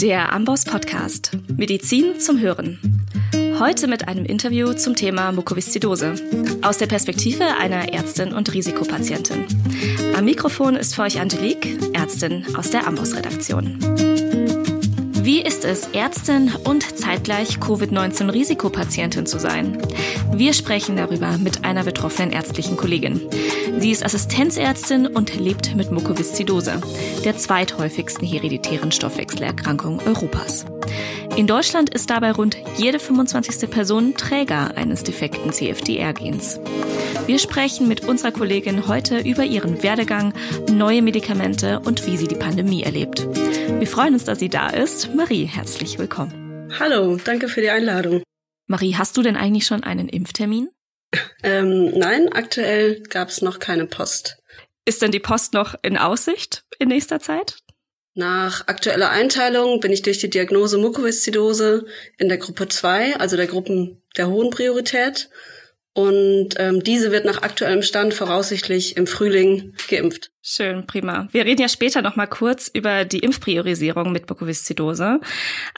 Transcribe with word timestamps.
Der 0.00 0.30
Amboss 0.30 0.66
Podcast. 0.66 1.30
Medizin 1.56 2.20
zum 2.20 2.38
Hören. 2.38 2.78
Heute 3.58 3.86
mit 3.86 4.06
einem 4.06 4.26
Interview 4.26 4.74
zum 4.74 4.94
Thema 4.94 5.32
Mukoviszidose. 5.32 6.16
Aus 6.60 6.76
der 6.76 6.86
Perspektive 6.86 7.44
einer 7.58 7.94
Ärztin 7.94 8.34
und 8.34 8.52
Risikopatientin. 8.52 9.46
Am 10.14 10.26
Mikrofon 10.26 10.76
ist 10.76 10.94
für 10.94 11.02
euch 11.02 11.18
Angelique, 11.18 11.78
Ärztin 11.94 12.44
aus 12.56 12.70
der 12.70 12.86
Amboss 12.86 13.16
Redaktion. 13.16 13.78
Wie 15.26 15.42
ist 15.42 15.64
es, 15.64 15.88
Ärztin 15.88 16.52
und 16.62 16.84
zeitgleich 16.96 17.58
Covid-19-Risikopatientin 17.58 19.26
zu 19.26 19.40
sein? 19.40 19.76
Wir 20.32 20.52
sprechen 20.52 20.96
darüber 20.96 21.36
mit 21.36 21.64
einer 21.64 21.82
betroffenen 21.82 22.30
ärztlichen 22.30 22.76
Kollegin. 22.76 23.20
Sie 23.80 23.90
ist 23.90 24.04
Assistenzärztin 24.04 25.08
und 25.08 25.34
lebt 25.34 25.74
mit 25.74 25.90
Mukoviszidose, 25.90 26.80
der 27.24 27.36
zweithäufigsten 27.36 28.24
hereditären 28.24 28.92
Stoffwechselerkrankung 28.92 30.00
Europas. 30.06 30.64
In 31.34 31.48
Deutschland 31.48 31.90
ist 31.90 32.08
dabei 32.08 32.30
rund 32.30 32.56
jede 32.76 33.00
25. 33.00 33.68
Person 33.68 34.14
Träger 34.14 34.76
eines 34.76 35.02
defekten 35.02 35.52
CFDR-Gens. 35.52 36.60
Wir 37.26 37.40
sprechen 37.40 37.88
mit 37.88 38.06
unserer 38.06 38.30
Kollegin 38.30 38.86
heute 38.86 39.18
über 39.18 39.42
ihren 39.42 39.82
Werdegang, 39.82 40.34
neue 40.70 41.02
Medikamente 41.02 41.80
und 41.80 42.06
wie 42.06 42.16
sie 42.16 42.28
die 42.28 42.36
Pandemie 42.36 42.84
erlebt. 42.84 43.26
Wir 43.68 43.86
freuen 43.86 44.14
uns, 44.14 44.24
dass 44.24 44.38
sie 44.38 44.48
da 44.48 44.70
ist. 44.70 45.14
Marie, 45.14 45.44
herzlich 45.44 45.98
willkommen. 45.98 46.70
Hallo, 46.78 47.16
danke 47.16 47.48
für 47.48 47.60
die 47.60 47.70
Einladung. 47.70 48.22
Marie, 48.66 48.94
hast 48.94 49.16
du 49.16 49.22
denn 49.22 49.36
eigentlich 49.36 49.66
schon 49.66 49.82
einen 49.82 50.08
Impftermin? 50.08 50.70
Ähm, 51.42 51.90
nein, 51.90 52.32
aktuell 52.32 53.02
gab 53.02 53.28
es 53.28 53.42
noch 53.42 53.58
keine 53.58 53.86
Post. 53.86 54.38
Ist 54.84 55.02
denn 55.02 55.10
die 55.10 55.20
Post 55.20 55.52
noch 55.52 55.74
in 55.82 55.98
Aussicht 55.98 56.64
in 56.78 56.88
nächster 56.88 57.20
Zeit? 57.20 57.58
Nach 58.14 58.66
aktueller 58.66 59.10
Einteilung 59.10 59.80
bin 59.80 59.92
ich 59.92 60.02
durch 60.02 60.18
die 60.18 60.30
Diagnose 60.30 60.78
Mukoviszidose 60.78 61.84
in 62.18 62.28
der 62.28 62.38
Gruppe 62.38 62.68
2, 62.68 63.16
also 63.16 63.36
der 63.36 63.46
Gruppen 63.46 64.02
der 64.16 64.28
hohen 64.28 64.50
Priorität. 64.50 65.28
Und 65.96 66.56
ähm, 66.58 66.82
diese 66.84 67.10
wird 67.10 67.24
nach 67.24 67.40
aktuellem 67.40 67.80
Stand 67.80 68.12
voraussichtlich 68.12 68.98
im 68.98 69.06
Frühling 69.06 69.72
geimpft. 69.88 70.30
Schön, 70.42 70.86
prima. 70.86 71.26
Wir 71.32 71.46
reden 71.46 71.62
ja 71.62 71.70
später 71.70 72.02
noch 72.02 72.16
mal 72.16 72.26
kurz 72.26 72.70
über 72.70 73.06
die 73.06 73.20
Impfpriorisierung 73.20 74.12
mit 74.12 74.28
Mukoviszidose. 74.28 75.20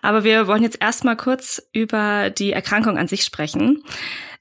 Aber 0.03 0.25
wir 0.25 0.49
wollen 0.49 0.65
jetzt 0.65 0.83
erstmal 0.83 1.17
kurz 1.17 1.63
über 1.73 2.31
die 2.31 2.53
Erkrankung 2.53 2.99
an 2.99 3.07
sich 3.07 3.23
sprechen. 3.23 3.85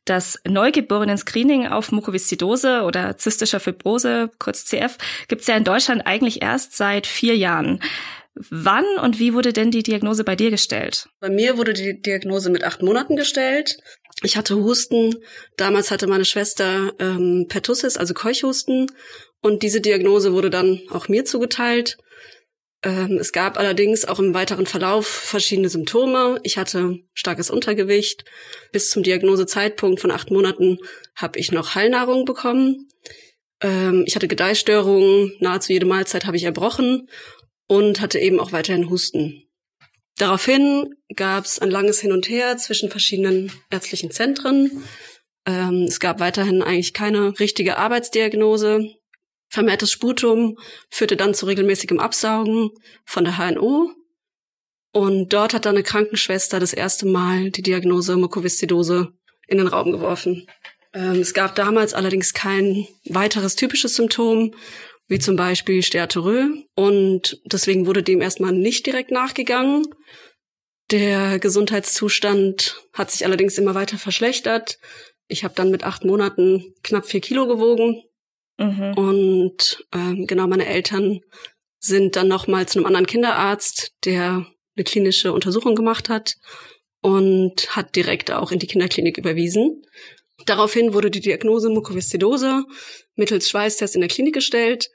Das 0.03 0.39
Neugeborenen-Screening 0.47 1.67
auf 1.67 1.91
Mukoviszidose 1.91 2.81
oder 2.81 3.15
zystischer 3.17 3.59
Fibrose, 3.59 4.31
kurz 4.39 4.65
CF, 4.65 4.97
gibt 5.27 5.41
es 5.41 5.47
ja 5.47 5.57
in 5.57 5.63
Deutschland 5.63 6.07
eigentlich 6.07 6.41
erst 6.41 6.75
seit 6.75 7.05
vier 7.05 7.37
Jahren. 7.37 7.81
Wann 8.49 8.85
und 9.01 9.19
wie 9.19 9.33
wurde 9.33 9.53
denn 9.53 9.71
die 9.71 9.83
Diagnose 9.83 10.23
bei 10.23 10.35
dir 10.35 10.51
gestellt? 10.51 11.09
Bei 11.19 11.29
mir 11.29 11.57
wurde 11.57 11.73
die 11.73 12.01
Diagnose 12.01 12.49
mit 12.49 12.63
acht 12.63 12.81
Monaten 12.81 13.15
gestellt. 13.15 13.77
Ich 14.23 14.35
hatte 14.35 14.55
Husten. 14.55 15.15
Damals 15.57 15.91
hatte 15.91 16.07
meine 16.07 16.25
Schwester 16.25 16.93
ähm, 16.99 17.45
Pertussis, 17.47 17.97
also 17.97 18.13
Keuchhusten. 18.13 18.87
Und 19.41 19.61
diese 19.63 19.81
Diagnose 19.81 20.33
wurde 20.33 20.49
dann 20.49 20.81
auch 20.89 21.07
mir 21.07 21.25
zugeteilt. 21.25 21.97
Ähm, 22.83 23.17
es 23.19 23.31
gab 23.31 23.57
allerdings 23.57 24.05
auch 24.05 24.19
im 24.19 24.33
weiteren 24.33 24.65
Verlauf 24.65 25.07
verschiedene 25.07 25.69
Symptome. 25.69 26.39
Ich 26.43 26.57
hatte 26.57 26.99
starkes 27.13 27.49
Untergewicht. 27.49 28.25
Bis 28.71 28.89
zum 28.89 29.03
Diagnosezeitpunkt 29.03 29.99
von 29.99 30.11
acht 30.11 30.31
Monaten 30.31 30.79
habe 31.15 31.39
ich 31.39 31.51
noch 31.51 31.75
Heilnahrung 31.75 32.25
bekommen. 32.25 32.87
Ähm, 33.61 34.03
ich 34.07 34.15
hatte 34.15 34.27
Gedeihstörungen. 34.27 35.33
Nahezu 35.39 35.73
jede 35.73 35.85
Mahlzeit 35.85 36.25
habe 36.25 36.37
ich 36.37 36.43
erbrochen 36.43 37.09
und 37.67 38.01
hatte 38.01 38.19
eben 38.19 38.39
auch 38.39 38.51
weiterhin 38.51 38.89
Husten. 38.89 39.46
Daraufhin 40.17 40.95
gab 41.15 41.45
es 41.45 41.59
ein 41.59 41.69
langes 41.69 41.99
Hin 41.99 42.11
und 42.11 42.27
Her 42.27 42.57
zwischen 42.57 42.89
verschiedenen 42.89 43.51
ärztlichen 43.69 44.11
Zentren. 44.11 44.83
Ähm, 45.45 45.83
es 45.87 45.99
gab 45.99 46.19
weiterhin 46.19 46.63
eigentlich 46.63 46.93
keine 46.93 47.39
richtige 47.39 47.77
Arbeitsdiagnose. 47.77 48.95
Vermehrtes 49.49 49.91
Sputum 49.91 50.57
führte 50.89 51.15
dann 51.15 51.33
zu 51.33 51.45
regelmäßigem 51.45 51.99
Absaugen 51.99 52.71
von 53.05 53.23
der 53.23 53.37
HNO. 53.37 53.91
Und 54.91 55.31
dort 55.31 55.53
hat 55.53 55.65
dann 55.65 55.75
eine 55.75 55.83
Krankenschwester 55.83 56.59
das 56.59 56.73
erste 56.73 57.05
Mal 57.05 57.51
die 57.51 57.61
Diagnose 57.61 58.17
Mukoviszidose 58.17 59.13
in 59.47 59.59
den 59.59 59.67
Raum 59.67 59.91
geworfen. 59.91 60.47
Ähm, 60.93 61.21
es 61.21 61.33
gab 61.33 61.55
damals 61.55 61.93
allerdings 61.93 62.33
kein 62.33 62.87
weiteres 63.05 63.55
typisches 63.55 63.95
Symptom, 63.95 64.55
wie 65.07 65.19
zum 65.19 65.35
Beispiel 65.35 65.83
Stertorö. 65.83 66.49
Und 66.75 67.41
deswegen 67.45 67.85
wurde 67.85 68.03
dem 68.03 68.21
erstmal 68.21 68.51
nicht 68.51 68.85
direkt 68.85 69.11
nachgegangen. 69.11 69.85
Der 70.91 71.39
Gesundheitszustand 71.39 72.81
hat 72.93 73.11
sich 73.11 73.25
allerdings 73.25 73.57
immer 73.57 73.75
weiter 73.75 73.97
verschlechtert. 73.97 74.79
Ich 75.27 75.43
habe 75.43 75.53
dann 75.55 75.71
mit 75.71 75.83
acht 75.83 76.05
Monaten 76.05 76.73
knapp 76.83 77.05
vier 77.05 77.19
Kilo 77.19 77.47
gewogen 77.47 78.03
Mhm. 78.57 78.93
Und 78.95 79.85
ähm, 79.93 80.27
genau, 80.27 80.47
meine 80.47 80.65
Eltern 80.65 81.21
sind 81.79 82.15
dann 82.15 82.27
nochmal 82.27 82.67
zu 82.67 82.79
einem 82.79 82.87
anderen 82.87 83.05
Kinderarzt, 83.05 83.93
der 84.03 84.47
eine 84.75 84.83
klinische 84.83 85.31
Untersuchung 85.31 85.75
gemacht 85.75 86.09
hat 86.09 86.35
und 87.01 87.75
hat 87.75 87.95
direkt 87.95 88.31
auch 88.31 88.51
in 88.51 88.59
die 88.59 88.67
Kinderklinik 88.67 89.17
überwiesen. 89.17 89.83
Daraufhin 90.47 90.93
wurde 90.93 91.11
die 91.11 91.19
Diagnose 91.19 91.69
Mukoviszidose 91.69 92.63
mittels 93.15 93.49
Schweißtest 93.49 93.95
in 93.95 94.01
der 94.01 94.09
Klinik 94.09 94.33
gestellt 94.33 94.89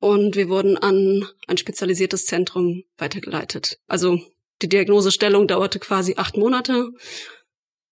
und 0.00 0.34
wir 0.34 0.48
wurden 0.48 0.76
an 0.76 1.28
ein 1.46 1.58
spezialisiertes 1.58 2.26
Zentrum 2.26 2.84
weitergeleitet. 2.96 3.78
Also 3.86 4.18
die 4.62 4.68
Diagnosestellung 4.68 5.46
dauerte 5.46 5.78
quasi 5.78 6.14
acht 6.16 6.36
Monate, 6.36 6.88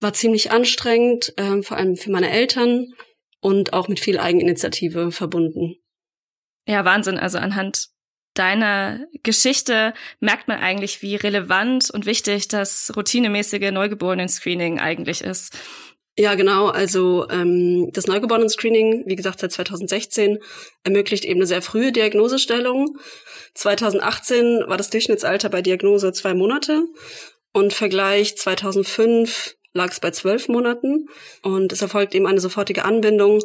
war 0.00 0.12
ziemlich 0.14 0.50
anstrengend, 0.50 1.32
äh, 1.36 1.62
vor 1.62 1.76
allem 1.76 1.96
für 1.96 2.10
meine 2.10 2.30
Eltern, 2.30 2.92
und 3.40 3.72
auch 3.72 3.86
mit 3.86 4.00
viel 4.00 4.18
Eigeninitiative 4.18 5.12
verbunden. 5.12 5.76
Ja, 6.66 6.84
Wahnsinn. 6.84 7.18
Also 7.18 7.38
anhand 7.38 7.90
deiner 8.34 9.06
Geschichte 9.22 9.94
merkt 10.20 10.48
man 10.48 10.58
eigentlich, 10.58 11.00
wie 11.02 11.14
relevant 11.16 11.90
und 11.90 12.06
wichtig 12.06 12.48
das 12.48 12.92
routinemäßige 12.96 13.70
Neugeborenen-Screening 13.70 14.80
eigentlich 14.80 15.20
ist. 15.22 15.56
Ja, 16.18 16.34
genau. 16.34 16.68
Also 16.68 17.28
ähm, 17.28 17.90
das 17.92 18.06
Neugeborenen-Screening, 18.06 19.04
wie 19.06 19.16
gesagt, 19.16 19.40
seit 19.40 19.52
2016 19.52 20.38
ermöglicht 20.82 21.26
eben 21.26 21.40
eine 21.40 21.46
sehr 21.46 21.60
frühe 21.60 21.92
Diagnosestellung. 21.92 22.98
2018 23.54 24.64
war 24.66 24.78
das 24.78 24.88
Durchschnittsalter 24.88 25.50
bei 25.50 25.60
Diagnose 25.60 26.12
zwei 26.12 26.32
Monate 26.32 26.84
und 27.52 27.74
Vergleich 27.74 28.36
2005 28.36 29.56
lag 29.74 29.92
es 29.92 30.00
bei 30.00 30.10
zwölf 30.10 30.48
Monaten 30.48 31.06
und 31.42 31.70
es 31.72 31.82
erfolgt 31.82 32.14
eben 32.14 32.26
eine 32.26 32.40
sofortige 32.40 32.84
Anbindung 32.84 33.42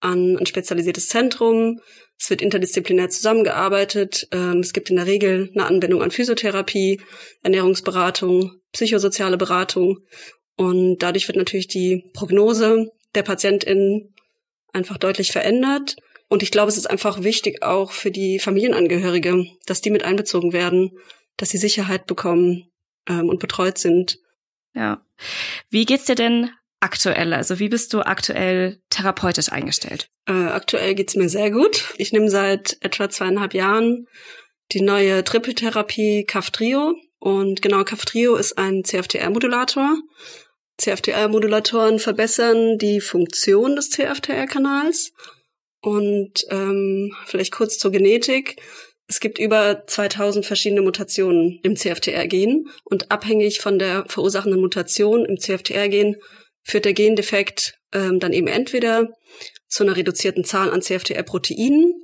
an 0.00 0.36
ein 0.36 0.46
spezialisiertes 0.46 1.08
Zentrum. 1.08 1.80
Es 2.18 2.28
wird 2.28 2.42
interdisziplinär 2.42 3.08
zusammengearbeitet. 3.08 4.28
Ähm, 4.30 4.60
es 4.60 4.72
gibt 4.72 4.90
in 4.90 4.96
der 4.96 5.06
Regel 5.06 5.50
eine 5.54 5.66
Anbindung 5.66 6.02
an 6.02 6.10
Physiotherapie, 6.10 7.00
Ernährungsberatung, 7.42 8.60
psychosoziale 8.72 9.38
Beratung. 9.38 10.00
Und 10.60 10.98
dadurch 10.98 11.26
wird 11.26 11.38
natürlich 11.38 11.68
die 11.68 12.04
Prognose 12.12 12.92
der 13.14 13.22
PatientInnen 13.22 14.12
einfach 14.74 14.98
deutlich 14.98 15.32
verändert. 15.32 15.96
Und 16.28 16.42
ich 16.42 16.50
glaube, 16.50 16.68
es 16.68 16.76
ist 16.76 16.84
einfach 16.84 17.22
wichtig 17.22 17.62
auch 17.62 17.92
für 17.92 18.10
die 18.10 18.38
Familienangehörige, 18.38 19.46
dass 19.64 19.80
die 19.80 19.88
mit 19.88 20.04
einbezogen 20.04 20.52
werden, 20.52 20.98
dass 21.38 21.48
sie 21.48 21.56
Sicherheit 21.56 22.06
bekommen 22.06 22.68
ähm, 23.08 23.30
und 23.30 23.40
betreut 23.40 23.78
sind. 23.78 24.18
Ja. 24.74 25.02
Wie 25.70 25.86
geht's 25.86 26.04
dir 26.04 26.14
denn 26.14 26.50
aktuell? 26.78 27.32
Also 27.32 27.58
wie 27.58 27.70
bist 27.70 27.94
du 27.94 28.02
aktuell 28.02 28.82
therapeutisch 28.90 29.50
eingestellt? 29.50 30.10
Äh, 30.26 30.32
aktuell 30.32 30.94
geht's 30.94 31.16
mir 31.16 31.30
sehr 31.30 31.50
gut. 31.50 31.94
Ich 31.96 32.12
nehme 32.12 32.28
seit 32.28 32.76
etwa 32.82 33.08
zweieinhalb 33.08 33.54
Jahren 33.54 34.08
die 34.72 34.82
neue 34.82 35.24
Trippeltherapie 35.24 36.26
Caftrio. 36.26 36.96
Und 37.18 37.62
genau, 37.62 37.82
Caftrio 37.82 38.36
ist 38.36 38.58
ein 38.58 38.84
CFTR-Modulator. 38.84 39.96
CFTR-Modulatoren 40.80 41.98
verbessern 41.98 42.78
die 42.78 43.00
Funktion 43.00 43.76
des 43.76 43.90
CFTR-Kanals. 43.90 45.12
Und 45.82 46.44
ähm, 46.50 47.14
vielleicht 47.26 47.52
kurz 47.52 47.78
zur 47.78 47.90
Genetik. 47.90 48.60
Es 49.06 49.20
gibt 49.20 49.38
über 49.38 49.84
2000 49.86 50.44
verschiedene 50.44 50.82
Mutationen 50.82 51.58
im 51.62 51.76
CFTR-Gen 51.76 52.68
und 52.84 53.10
abhängig 53.10 53.60
von 53.60 53.78
der 53.78 54.04
verursachenden 54.06 54.60
Mutation 54.60 55.24
im 55.24 55.38
CFTR-Gen 55.38 56.16
führt 56.62 56.84
der 56.84 56.92
Gendefekt 56.92 57.78
ähm, 57.92 58.20
dann 58.20 58.32
eben 58.32 58.46
entweder 58.46 59.08
zu 59.68 59.82
einer 59.82 59.96
reduzierten 59.96 60.44
Zahl 60.44 60.70
an 60.70 60.82
CFTR-Proteinen, 60.82 61.94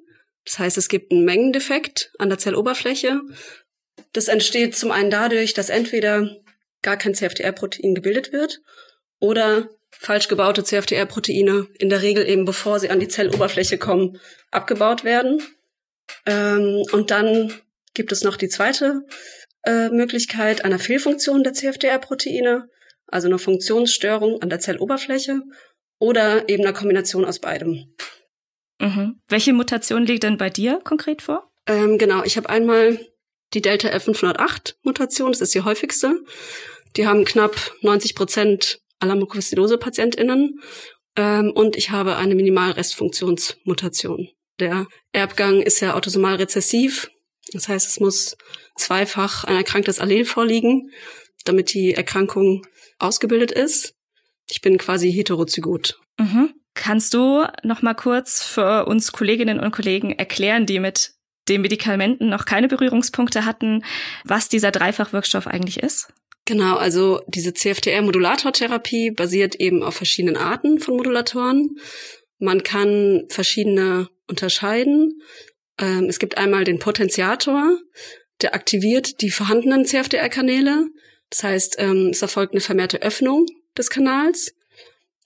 das 0.47 0.61
heißt, 0.61 0.79
es 0.79 0.89
gibt 0.89 1.13
einen 1.13 1.25
Mengendefekt 1.25 2.13
an 2.19 2.29
der 2.29 2.39
Zelloberfläche. 2.39 3.21
Das 4.13 4.29
entsteht 4.29 4.77
zum 4.77 4.93
einen 4.93 5.11
dadurch, 5.11 5.53
dass 5.53 5.69
entweder 5.69 6.37
gar 6.87 6.97
kein 6.97 7.15
CFTR-Protein 7.15 7.97
gebildet 7.97 8.33
wird 8.33 8.63
oder 9.19 9.69
falsch 9.91 10.29
gebaute 10.29 10.63
CFTR-Proteine 10.63 11.67
in 11.81 11.89
der 11.89 12.01
Regel 12.01 12.27
eben 12.29 12.45
bevor 12.45 12.79
sie 12.79 12.91
an 12.91 13.01
die 13.01 13.09
Zelloberfläche 13.09 13.77
kommen, 13.77 14.21
abgebaut 14.53 15.03
werden. 15.03 15.43
Ähm, 16.27 16.85
und 16.93 17.11
dann 17.11 17.53
gibt 17.93 18.13
es 18.13 18.23
noch 18.23 18.37
die 18.37 18.49
zweite 18.49 19.03
äh, 19.65 19.89
Möglichkeit 19.89 20.65
einer 20.65 20.79
Fehlfunktion 20.79 21.43
der 21.43 21.55
CFTR-Proteine, 21.55 22.69
also 23.09 23.27
eine 23.27 23.41
Funktionsstörung 23.41 24.41
an 24.41 24.49
der 24.49 24.61
Zelloberfläche 24.61 25.43
oder 25.99 26.49
eben 26.49 26.63
eine 26.63 26.73
Kombination 26.73 27.25
aus 27.25 27.41
beidem. 27.41 27.97
Mhm. 28.79 29.21
Welche 29.27 29.53
Mutation 29.53 30.07
liegt 30.07 30.23
denn 30.23 30.37
bei 30.37 30.51
dir 30.51 30.79
konkret 30.85 31.21
vor? 31.21 31.51
Ähm, 31.67 31.99
genau, 31.99 32.23
ich 32.23 32.37
habe 32.37 32.49
einmal 32.49 33.01
die 33.55 33.63
Delta 33.63 33.89
F508-Mutation, 33.89 35.33
das 35.33 35.41
ist 35.41 35.55
die 35.55 35.63
häufigste. 35.63 36.21
Die 36.97 37.07
haben 37.07 37.25
knapp 37.25 37.73
90 37.83 38.15
Prozent 38.15 38.81
aller 38.99 39.15
Mukoviszidose-PatientInnen. 39.17 40.61
Ähm, 41.17 41.53
und 41.53 41.77
ich 41.77 41.91
habe 41.91 42.17
eine 42.17 42.35
Minimalrestfunktionsmutation. 42.35 44.29
Der 44.59 44.87
Erbgang 45.13 45.61
ist 45.61 45.81
ja 45.81 45.95
autosomal 45.95 46.37
rezessiv. 46.37 47.11
Das 47.53 47.69
heißt, 47.69 47.87
es 47.89 48.01
muss 48.01 48.37
zweifach 48.77 49.45
ein 49.45 49.57
erkranktes 49.57 49.99
Allel 49.99 50.25
vorliegen, 50.25 50.91
damit 51.45 51.73
die 51.75 51.95
Erkrankung 51.95 52.67
ausgebildet 52.99 53.53
ist. 53.53 53.95
Ich 54.49 54.61
bin 54.61 54.79
quasi 54.79 55.13
heterozygot. 55.13 55.99
Mhm. 56.19 56.55
Kannst 56.75 57.15
du 57.15 57.47
noch 57.63 57.83
mal 57.83 57.95
kurz 57.95 58.43
für 58.45 58.87
uns 58.87 59.13
Kolleginnen 59.13 59.61
und 59.61 59.71
Kollegen 59.71 60.13
erklären, 60.13 60.67
die 60.67 60.79
mit 60.79 61.13
den 61.49 61.63
Medikamenten 61.63 62.29
noch 62.29 62.45
keine 62.45 62.69
Berührungspunkte 62.69 63.45
hatten, 63.45 63.85
was 64.25 64.49
dieser 64.49 64.73
Dreifachwirkstoff 64.73 65.47
eigentlich 65.47 65.79
ist? 65.83 66.13
Genau, 66.47 66.77
also 66.77 67.21
diese 67.27 67.53
CFTR-Modulatortherapie 67.53 69.11
basiert 69.11 69.57
eben 69.57 69.83
auf 69.83 69.97
verschiedenen 69.97 70.37
Arten 70.37 70.79
von 70.79 70.97
Modulatoren. 70.97 71.77
Man 72.39 72.63
kann 72.63 73.25
verschiedene 73.29 74.09
unterscheiden. 74.29 75.21
Ähm, 75.79 76.05
es 76.05 76.21
gibt 76.21 76.39
einmal 76.39 76.63
den 76.63 76.79
Potentiator, 76.79 77.77
der 78.43 78.55
aktiviert 78.55 79.21
die 79.23 79.31
vorhandenen 79.31 79.85
CFTR-Kanäle. 79.85 80.87
Das 81.31 81.43
heißt, 81.43 81.77
ähm, 81.79 82.11
es 82.13 82.23
erfolgt 82.23 82.53
eine 82.53 82.61
vermehrte 82.61 83.03
Öffnung 83.03 83.47
des 83.77 83.91
Kanals. 83.91 84.55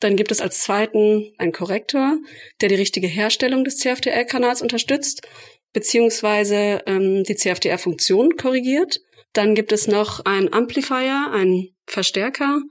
Dann 0.00 0.16
gibt 0.16 0.32
es 0.32 0.40
als 0.40 0.60
zweiten 0.60 1.34
einen 1.36 1.52
Korrektor, 1.52 2.16
der 2.62 2.70
die 2.70 2.76
richtige 2.76 3.08
Herstellung 3.08 3.64
des 3.64 3.76
CFTR-Kanals 3.76 4.62
unterstützt, 4.62 5.28
beziehungsweise 5.74 6.80
ähm, 6.86 7.24
die 7.24 7.36
CFTR-Funktion 7.36 8.38
korrigiert. 8.38 9.00
Dann 9.32 9.54
gibt 9.54 9.72
es 9.72 9.86
noch 9.86 10.24
einen 10.24 10.52
Amplifier, 10.52 11.30
einen 11.32 11.68
Verstärker, 11.86 12.62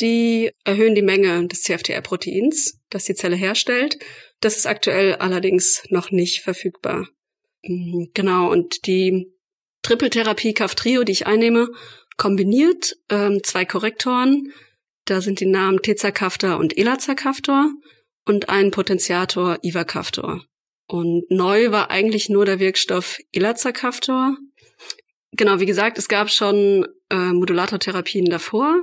die 0.00 0.50
erhöhen 0.64 0.94
die 0.94 1.02
Menge 1.02 1.46
des 1.46 1.62
CFTR-Proteins, 1.62 2.80
das 2.90 3.04
die 3.04 3.14
Zelle 3.14 3.36
herstellt. 3.36 3.98
Das 4.40 4.56
ist 4.56 4.66
aktuell 4.66 5.14
allerdings 5.16 5.82
noch 5.88 6.10
nicht 6.10 6.40
verfügbar. 6.40 7.08
Mhm, 7.62 8.10
genau, 8.14 8.50
und 8.50 8.86
die 8.86 9.30
Trippeltherapie 9.82 10.54
Kaftrio, 10.54 11.04
die 11.04 11.12
ich 11.12 11.26
einnehme, 11.26 11.68
kombiniert 12.16 12.96
ähm, 13.10 13.42
zwei 13.42 13.64
Korrektoren. 13.64 14.52
Da 15.04 15.20
sind 15.20 15.40
die 15.40 15.46
Namen 15.46 15.82
Tezacaftor 15.82 16.56
und 16.56 16.76
Elazacaftor 16.76 17.70
und 18.24 18.48
ein 18.48 18.70
Potentiator 18.70 19.58
Ivacaftor. 19.62 20.44
Und 20.86 21.30
neu 21.30 21.70
war 21.70 21.90
eigentlich 21.90 22.28
nur 22.28 22.46
der 22.46 22.58
Wirkstoff 22.58 23.18
Elazacaftor. 23.32 24.36
Genau, 25.36 25.58
wie 25.58 25.66
gesagt, 25.66 25.98
es 25.98 26.08
gab 26.08 26.30
schon 26.30 26.86
äh, 27.10 27.32
Modulatortherapien 27.32 28.26
davor. 28.26 28.82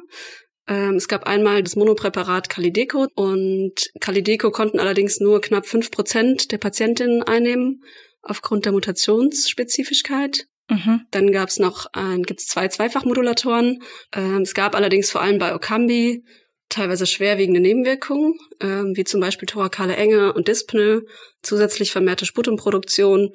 Ähm, 0.67 0.95
es 0.95 1.07
gab 1.07 1.25
einmal 1.25 1.63
das 1.63 1.75
Monopräparat 1.75 2.49
Calideco 2.49 3.07
und 3.15 3.73
Calideco 3.99 4.51
konnten 4.51 4.79
allerdings 4.79 5.19
nur 5.19 5.41
knapp 5.41 5.65
fünf 5.65 5.91
Prozent 5.91 6.51
der 6.51 6.57
Patientinnen 6.57 7.23
einnehmen 7.23 7.83
aufgrund 8.21 8.65
der 8.65 8.73
Mutationsspezifischkeit. 8.73 10.45
Mhm. 10.69 11.01
Dann 11.11 11.31
gab 11.31 11.49
es 11.49 11.59
noch 11.59 11.87
ein, 11.93 12.23
gibt's 12.23 12.47
zwei 12.47 12.67
Zweifachmodulatoren. 12.67 13.81
Ähm, 14.13 14.41
es 14.41 14.53
gab 14.53 14.75
allerdings 14.75 15.09
vor 15.09 15.21
allem 15.21 15.39
bei 15.39 15.55
Ocambi 15.55 16.23
teilweise 16.67 17.05
schwerwiegende 17.05 17.59
Nebenwirkungen, 17.59 18.35
ähm, 18.61 18.93
wie 18.95 19.03
zum 19.03 19.19
Beispiel 19.19 19.47
thorakale 19.47 19.95
Enge 19.95 20.33
und 20.33 20.47
Dyspnoe, 20.47 21.03
zusätzlich 21.41 21.91
vermehrte 21.91 22.25
Sputumproduktion, 22.25 23.33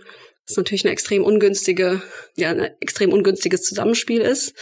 was 0.49 0.57
natürlich 0.57 0.85
eine 0.85 0.93
extrem 0.93 1.25
ungünstige, 1.25 2.03
ja, 2.37 2.51
ein 2.51 2.71
extrem 2.81 3.13
ungünstiges 3.13 3.63
Zusammenspiel 3.63 4.21
ist. 4.21 4.55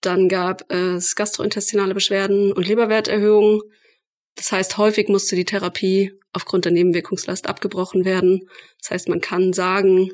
Dann 0.00 0.28
gab 0.28 0.70
es 0.72 1.14
gastrointestinale 1.14 1.94
Beschwerden 1.94 2.52
und 2.52 2.66
Leberwerterhöhungen. 2.66 3.60
Das 4.36 4.50
heißt, 4.52 4.78
häufig 4.78 5.08
musste 5.08 5.36
die 5.36 5.44
Therapie 5.44 6.12
aufgrund 6.32 6.64
der 6.64 6.72
Nebenwirkungslast 6.72 7.48
abgebrochen 7.48 8.04
werden. 8.04 8.48
Das 8.80 8.90
heißt, 8.90 9.08
man 9.08 9.20
kann 9.20 9.52
sagen, 9.52 10.10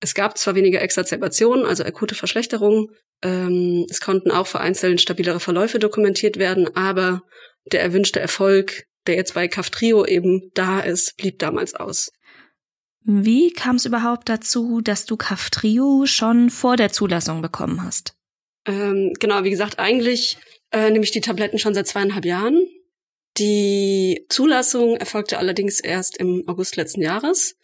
es 0.00 0.14
gab 0.14 0.38
zwar 0.38 0.54
weniger 0.54 0.80
Exacerbationen, 0.80 1.66
also 1.66 1.84
akute 1.84 2.14
Verschlechterungen, 2.14 2.88
ähm, 3.22 3.86
es 3.90 4.00
konnten 4.00 4.30
auch 4.30 4.46
vereinzelt 4.46 5.00
stabilere 5.00 5.40
Verläufe 5.40 5.78
dokumentiert 5.78 6.38
werden, 6.38 6.74
aber 6.74 7.22
der 7.66 7.82
erwünschte 7.82 8.20
Erfolg, 8.20 8.84
der 9.06 9.16
jetzt 9.16 9.34
bei 9.34 9.48
Kaftrio 9.48 10.04
eben 10.06 10.50
da 10.54 10.80
ist, 10.80 11.16
blieb 11.16 11.38
damals 11.38 11.74
aus. 11.74 12.12
Wie 13.02 13.52
kam 13.52 13.76
es 13.76 13.86
überhaupt 13.86 14.28
dazu, 14.28 14.80
dass 14.80 15.06
du 15.06 15.16
Kaftrio 15.16 16.04
schon 16.06 16.50
vor 16.50 16.76
der 16.76 16.92
Zulassung 16.92 17.40
bekommen 17.40 17.82
hast? 17.82 18.14
Ähm, 18.66 19.12
genau, 19.18 19.42
wie 19.44 19.50
gesagt, 19.50 19.78
eigentlich 19.78 20.36
äh, 20.70 20.90
nehme 20.90 21.04
ich 21.04 21.10
die 21.10 21.22
Tabletten 21.22 21.58
schon 21.58 21.74
seit 21.74 21.86
zweieinhalb 21.86 22.24
Jahren. 22.24 22.66
Die 23.38 24.26
Zulassung 24.28 24.96
erfolgte 24.96 25.38
allerdings 25.38 25.80
erst 25.80 26.16
im 26.18 26.44
August 26.46 26.76
letzten 26.76 27.00
Jahres. 27.00 27.56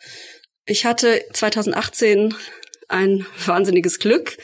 Ich 0.64 0.86
hatte 0.86 1.22
2018 1.32 2.34
ein 2.88 3.26
wahnsinniges 3.44 3.98
Glück, 3.98 4.36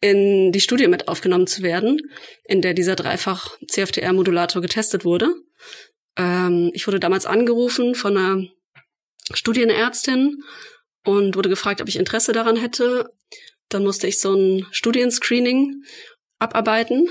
in 0.00 0.52
die 0.52 0.60
Studie 0.60 0.88
mit 0.88 1.08
aufgenommen 1.08 1.46
zu 1.46 1.62
werden, 1.62 2.00
in 2.44 2.60
der 2.60 2.74
dieser 2.74 2.96
dreifach 2.96 3.56
CFTR-Modulator 3.66 4.60
getestet 4.60 5.04
wurde. 5.04 5.34
Ähm, 6.16 6.70
ich 6.74 6.86
wurde 6.86 7.00
damals 7.00 7.24
angerufen 7.24 7.94
von 7.94 8.16
einer 8.16 8.48
Studienärztin 9.32 10.42
und 11.04 11.36
wurde 11.36 11.48
gefragt, 11.48 11.80
ob 11.80 11.88
ich 11.88 11.96
Interesse 11.96 12.32
daran 12.32 12.56
hätte. 12.56 13.10
Dann 13.68 13.84
musste 13.84 14.06
ich 14.06 14.20
so 14.20 14.34
ein 14.34 14.66
Studienscreening 14.70 15.82
abarbeiten. 16.38 17.08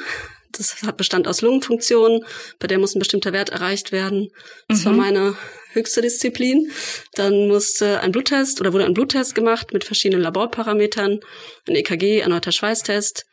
Das 0.52 0.84
hat 0.84 0.98
Bestand 0.98 1.28
aus 1.28 1.42
Lungenfunktion, 1.42 2.24
bei 2.60 2.68
der 2.68 2.78
muss 2.78 2.96
ein 2.96 3.00
bestimmter 3.00 3.34
Wert 3.34 3.50
erreicht 3.50 3.92
werden. 3.92 4.30
Das 4.68 4.82
mhm. 4.82 4.86
war 4.86 4.94
meine 4.94 5.38
höchste 5.72 6.02
Disziplin. 6.02 6.72
Dann 7.16 7.48
musste 7.48 8.02
ein 8.02 8.12
Bluttest 8.12 8.62
oder 8.62 8.72
wurde 8.72 8.86
ein 8.86 8.94
Bluttest 8.94 9.34
gemacht 9.34 9.74
mit 9.74 9.84
verschiedenen 9.84 10.22
Laborparametern, 10.22 11.20
ein 11.68 11.76
EKG, 11.76 12.20
erneuter 12.20 12.52
Schweißtest. 12.52 13.26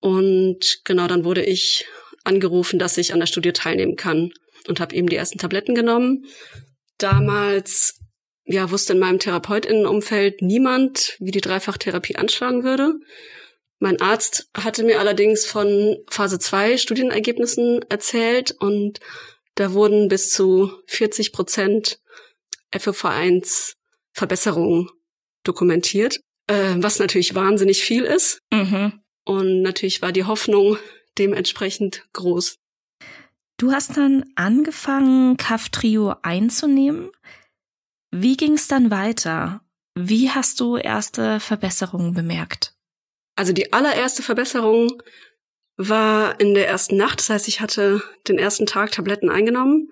Und 0.00 0.80
genau 0.84 1.06
dann 1.06 1.24
wurde 1.24 1.42
ich 1.42 1.86
angerufen, 2.24 2.78
dass 2.78 2.98
ich 2.98 3.14
an 3.14 3.20
der 3.20 3.26
Studie 3.26 3.52
teilnehmen 3.52 3.96
kann 3.96 4.32
und 4.68 4.78
habe 4.78 4.94
eben 4.94 5.08
die 5.08 5.16
ersten 5.16 5.38
Tabletten 5.38 5.74
genommen. 5.74 6.26
Damals 6.98 7.98
ja, 8.46 8.70
wusste 8.70 8.92
in 8.92 8.98
meinem 8.98 9.18
Therapeutinnenumfeld 9.18 10.40
niemand, 10.40 11.16
wie 11.18 11.32
die 11.32 11.40
Dreifachtherapie 11.40 12.16
anschlagen 12.16 12.64
würde. 12.64 12.94
Mein 13.78 14.00
Arzt 14.00 14.48
hatte 14.56 14.84
mir 14.84 15.00
allerdings 15.00 15.44
von 15.44 15.98
Phase 16.08 16.38
2 16.38 16.78
Studienergebnissen 16.78 17.84
erzählt 17.90 18.52
und 18.58 19.00
da 19.54 19.72
wurden 19.72 20.08
bis 20.08 20.30
zu 20.30 20.72
40 20.86 21.32
Prozent 21.32 21.98
FOV1 22.72 23.74
Verbesserungen 24.12 24.88
dokumentiert, 25.42 26.20
äh, 26.46 26.74
was 26.76 26.98
natürlich 26.98 27.34
wahnsinnig 27.34 27.82
viel 27.82 28.04
ist. 28.04 28.40
Mhm. 28.52 29.00
Und 29.24 29.62
natürlich 29.62 30.00
war 30.02 30.12
die 30.12 30.24
Hoffnung 30.24 30.78
dementsprechend 31.18 32.04
groß. 32.12 32.56
Du 33.58 33.72
hast 33.72 33.96
dann 33.96 34.24
angefangen, 34.34 35.36
Kaftrio 35.36 36.14
einzunehmen. 36.22 37.10
Wie 38.18 38.38
ging 38.38 38.54
es 38.54 38.66
dann 38.66 38.90
weiter? 38.90 39.60
Wie 39.94 40.30
hast 40.30 40.60
du 40.60 40.78
erste 40.78 41.38
Verbesserungen 41.38 42.14
bemerkt? 42.14 42.72
Also 43.34 43.52
die 43.52 43.74
allererste 43.74 44.22
Verbesserung 44.22 45.02
war 45.76 46.40
in 46.40 46.54
der 46.54 46.66
ersten 46.66 46.96
Nacht. 46.96 47.18
Das 47.18 47.28
heißt, 47.28 47.46
ich 47.46 47.60
hatte 47.60 48.02
den 48.26 48.38
ersten 48.38 48.64
Tag 48.64 48.92
Tabletten 48.92 49.28
eingenommen 49.28 49.90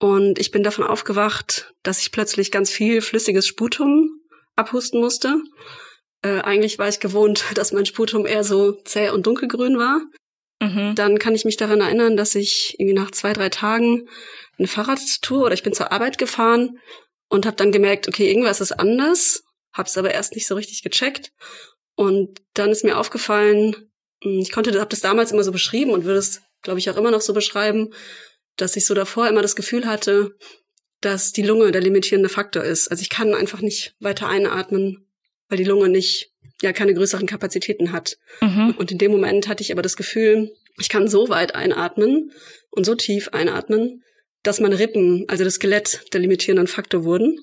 und 0.00 0.40
ich 0.40 0.50
bin 0.50 0.64
davon 0.64 0.84
aufgewacht, 0.84 1.72
dass 1.84 2.00
ich 2.00 2.10
plötzlich 2.10 2.50
ganz 2.50 2.70
viel 2.70 3.00
flüssiges 3.00 3.46
Sputum 3.46 4.10
abhusten 4.56 5.00
musste. 5.00 5.40
Äh, 6.22 6.40
eigentlich 6.40 6.80
war 6.80 6.88
ich 6.88 6.98
gewohnt, 6.98 7.44
dass 7.54 7.72
mein 7.72 7.86
Sputum 7.86 8.26
eher 8.26 8.42
so 8.42 8.72
zäh 8.72 9.10
und 9.10 9.24
dunkelgrün 9.24 9.78
war. 9.78 10.00
Mhm. 10.60 10.96
Dann 10.96 11.20
kann 11.20 11.36
ich 11.36 11.44
mich 11.44 11.58
daran 11.58 11.80
erinnern, 11.80 12.16
dass 12.16 12.34
ich 12.34 12.74
irgendwie 12.80 12.98
nach 12.98 13.12
zwei, 13.12 13.32
drei 13.32 13.50
Tagen 13.50 14.08
eine 14.58 14.66
Fahrradtour 14.66 15.44
oder 15.46 15.54
ich 15.54 15.62
bin 15.62 15.72
zur 15.72 15.92
Arbeit 15.92 16.18
gefahren 16.18 16.80
und 17.32 17.46
habe 17.46 17.56
dann 17.56 17.72
gemerkt, 17.72 18.08
okay, 18.08 18.28
irgendwas 18.28 18.60
ist 18.60 18.72
anders, 18.72 19.42
hab's 19.72 19.96
aber 19.96 20.12
erst 20.12 20.34
nicht 20.34 20.46
so 20.46 20.54
richtig 20.54 20.82
gecheckt. 20.82 21.32
Und 21.94 22.42
dann 22.52 22.68
ist 22.68 22.84
mir 22.84 22.98
aufgefallen, 22.98 23.74
hm, 24.22 24.40
ich 24.40 24.52
konnte, 24.52 24.78
habe 24.78 24.90
das 24.90 25.00
damals 25.00 25.32
immer 25.32 25.42
so 25.42 25.50
beschrieben 25.50 25.92
und 25.92 26.04
würde 26.04 26.18
es, 26.18 26.42
glaube 26.60 26.78
ich, 26.78 26.90
auch 26.90 26.96
immer 26.98 27.10
noch 27.10 27.22
so 27.22 27.32
beschreiben, 27.32 27.94
dass 28.56 28.76
ich 28.76 28.84
so 28.84 28.92
davor 28.92 29.28
immer 29.28 29.40
das 29.40 29.56
Gefühl 29.56 29.86
hatte, 29.86 30.36
dass 31.00 31.32
die 31.32 31.42
Lunge 31.42 31.72
der 31.72 31.80
limitierende 31.80 32.28
Faktor 32.28 32.64
ist. 32.64 32.88
Also 32.88 33.00
ich 33.00 33.08
kann 33.08 33.34
einfach 33.34 33.62
nicht 33.62 33.94
weiter 33.98 34.28
einatmen, 34.28 35.08
weil 35.48 35.56
die 35.56 35.64
Lunge 35.64 35.88
nicht 35.88 36.34
ja 36.60 36.74
keine 36.74 36.92
größeren 36.92 37.26
Kapazitäten 37.26 37.92
hat. 37.92 38.18
Mhm. 38.42 38.74
Und 38.76 38.92
in 38.92 38.98
dem 38.98 39.10
Moment 39.10 39.48
hatte 39.48 39.62
ich 39.62 39.72
aber 39.72 39.80
das 39.80 39.96
Gefühl, 39.96 40.52
ich 40.78 40.90
kann 40.90 41.08
so 41.08 41.30
weit 41.30 41.54
einatmen 41.54 42.30
und 42.68 42.84
so 42.84 42.94
tief 42.94 43.30
einatmen, 43.30 44.04
dass 44.42 44.60
meine 44.60 44.78
Rippen, 44.78 45.24
also 45.28 45.44
das 45.44 45.54
Skelett, 45.54 46.04
der 46.12 46.20
limitierenden 46.20 46.66
Faktor 46.66 47.04
wurden. 47.04 47.38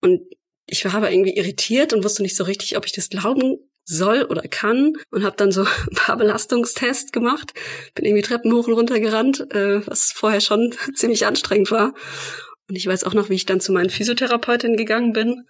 Und 0.00 0.22
ich 0.66 0.84
war 0.84 0.94
aber 0.94 1.10
irgendwie 1.10 1.36
irritiert 1.36 1.92
und 1.92 2.04
wusste 2.04 2.22
nicht 2.22 2.36
so 2.36 2.44
richtig, 2.44 2.76
ob 2.76 2.84
ich 2.84 2.92
das 2.92 3.08
glauben 3.08 3.58
soll 3.84 4.24
oder 4.24 4.42
kann 4.42 4.92
und 5.10 5.24
habe 5.24 5.36
dann 5.36 5.50
so 5.50 5.62
ein 5.90 5.94
paar 5.94 6.16
Belastungstests 6.16 7.12
gemacht. 7.12 7.54
Bin 7.94 8.04
irgendwie 8.04 8.22
Treppen 8.22 8.52
hoch 8.52 8.66
und 8.66 8.74
runter 8.74 9.00
gerannt, 9.00 9.40
äh, 9.52 9.86
was 9.86 10.12
vorher 10.12 10.40
schon 10.40 10.74
ziemlich 10.94 11.26
anstrengend 11.26 11.70
war. 11.70 11.94
Und 12.68 12.76
ich 12.76 12.86
weiß 12.86 13.04
auch 13.04 13.14
noch, 13.14 13.30
wie 13.30 13.34
ich 13.34 13.46
dann 13.46 13.60
zu 13.60 13.72
meinen 13.72 13.90
Physiotherapeutinnen 13.90 14.76
gegangen 14.76 15.14
bin. 15.14 15.46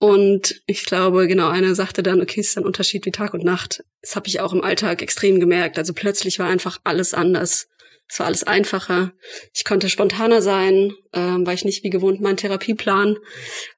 Und 0.00 0.62
ich 0.66 0.84
glaube, 0.84 1.28
genau, 1.28 1.48
einer 1.48 1.74
sagte 1.74 2.02
dann, 2.02 2.20
okay, 2.20 2.40
es 2.40 2.48
ist 2.48 2.58
ein 2.58 2.64
Unterschied 2.64 3.04
wie 3.06 3.12
Tag 3.12 3.34
und 3.34 3.44
Nacht. 3.44 3.84
Das 4.00 4.16
habe 4.16 4.26
ich 4.28 4.40
auch 4.40 4.52
im 4.52 4.62
Alltag 4.62 5.02
extrem 5.02 5.38
gemerkt. 5.38 5.78
Also 5.78 5.92
plötzlich 5.92 6.38
war 6.38 6.48
einfach 6.48 6.80
alles 6.84 7.14
anders. 7.14 7.68
Es 8.10 8.18
war 8.18 8.26
alles 8.26 8.42
einfacher. 8.42 9.12
Ich 9.54 9.64
konnte 9.64 9.88
spontaner 9.88 10.42
sein, 10.42 10.92
äh, 11.12 11.20
weil 11.20 11.54
ich 11.54 11.64
nicht 11.64 11.84
wie 11.84 11.90
gewohnt 11.90 12.20
meinen 12.20 12.36
Therapieplan 12.36 13.16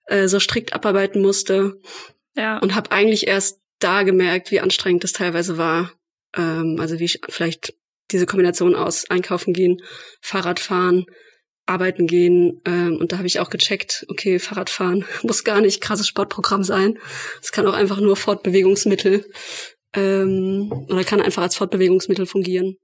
äh, 0.06 0.26
so 0.26 0.40
strikt 0.40 0.72
abarbeiten 0.72 1.20
musste. 1.20 1.78
Ja. 2.34 2.58
Und 2.58 2.74
habe 2.74 2.92
eigentlich 2.92 3.26
erst 3.26 3.60
da 3.78 4.04
gemerkt, 4.04 4.50
wie 4.50 4.60
anstrengend 4.60 5.04
das 5.04 5.12
teilweise 5.12 5.58
war. 5.58 5.92
Ähm, 6.34 6.78
also 6.80 6.98
wie 6.98 7.04
ich 7.04 7.20
vielleicht 7.28 7.74
diese 8.10 8.24
Kombination 8.24 8.74
aus 8.74 9.08
Einkaufen 9.10 9.52
gehen, 9.52 9.82
Fahrradfahren, 10.22 11.04
arbeiten 11.66 12.06
gehen. 12.06 12.62
Ähm, 12.64 12.96
und 12.96 13.12
da 13.12 13.18
habe 13.18 13.26
ich 13.26 13.38
auch 13.38 13.50
gecheckt, 13.50 14.06
okay, 14.08 14.38
Fahrradfahren 14.38 15.04
muss 15.22 15.44
gar 15.44 15.60
nicht 15.60 15.82
krasses 15.82 16.08
Sportprogramm 16.08 16.64
sein. 16.64 16.98
Es 17.42 17.52
kann 17.52 17.66
auch 17.66 17.74
einfach 17.74 18.00
nur 18.00 18.16
Fortbewegungsmittel 18.16 19.30
ähm, 19.94 20.72
oder 20.88 21.04
kann 21.04 21.20
einfach 21.20 21.42
als 21.42 21.56
Fortbewegungsmittel 21.56 22.24
fungieren. 22.24 22.78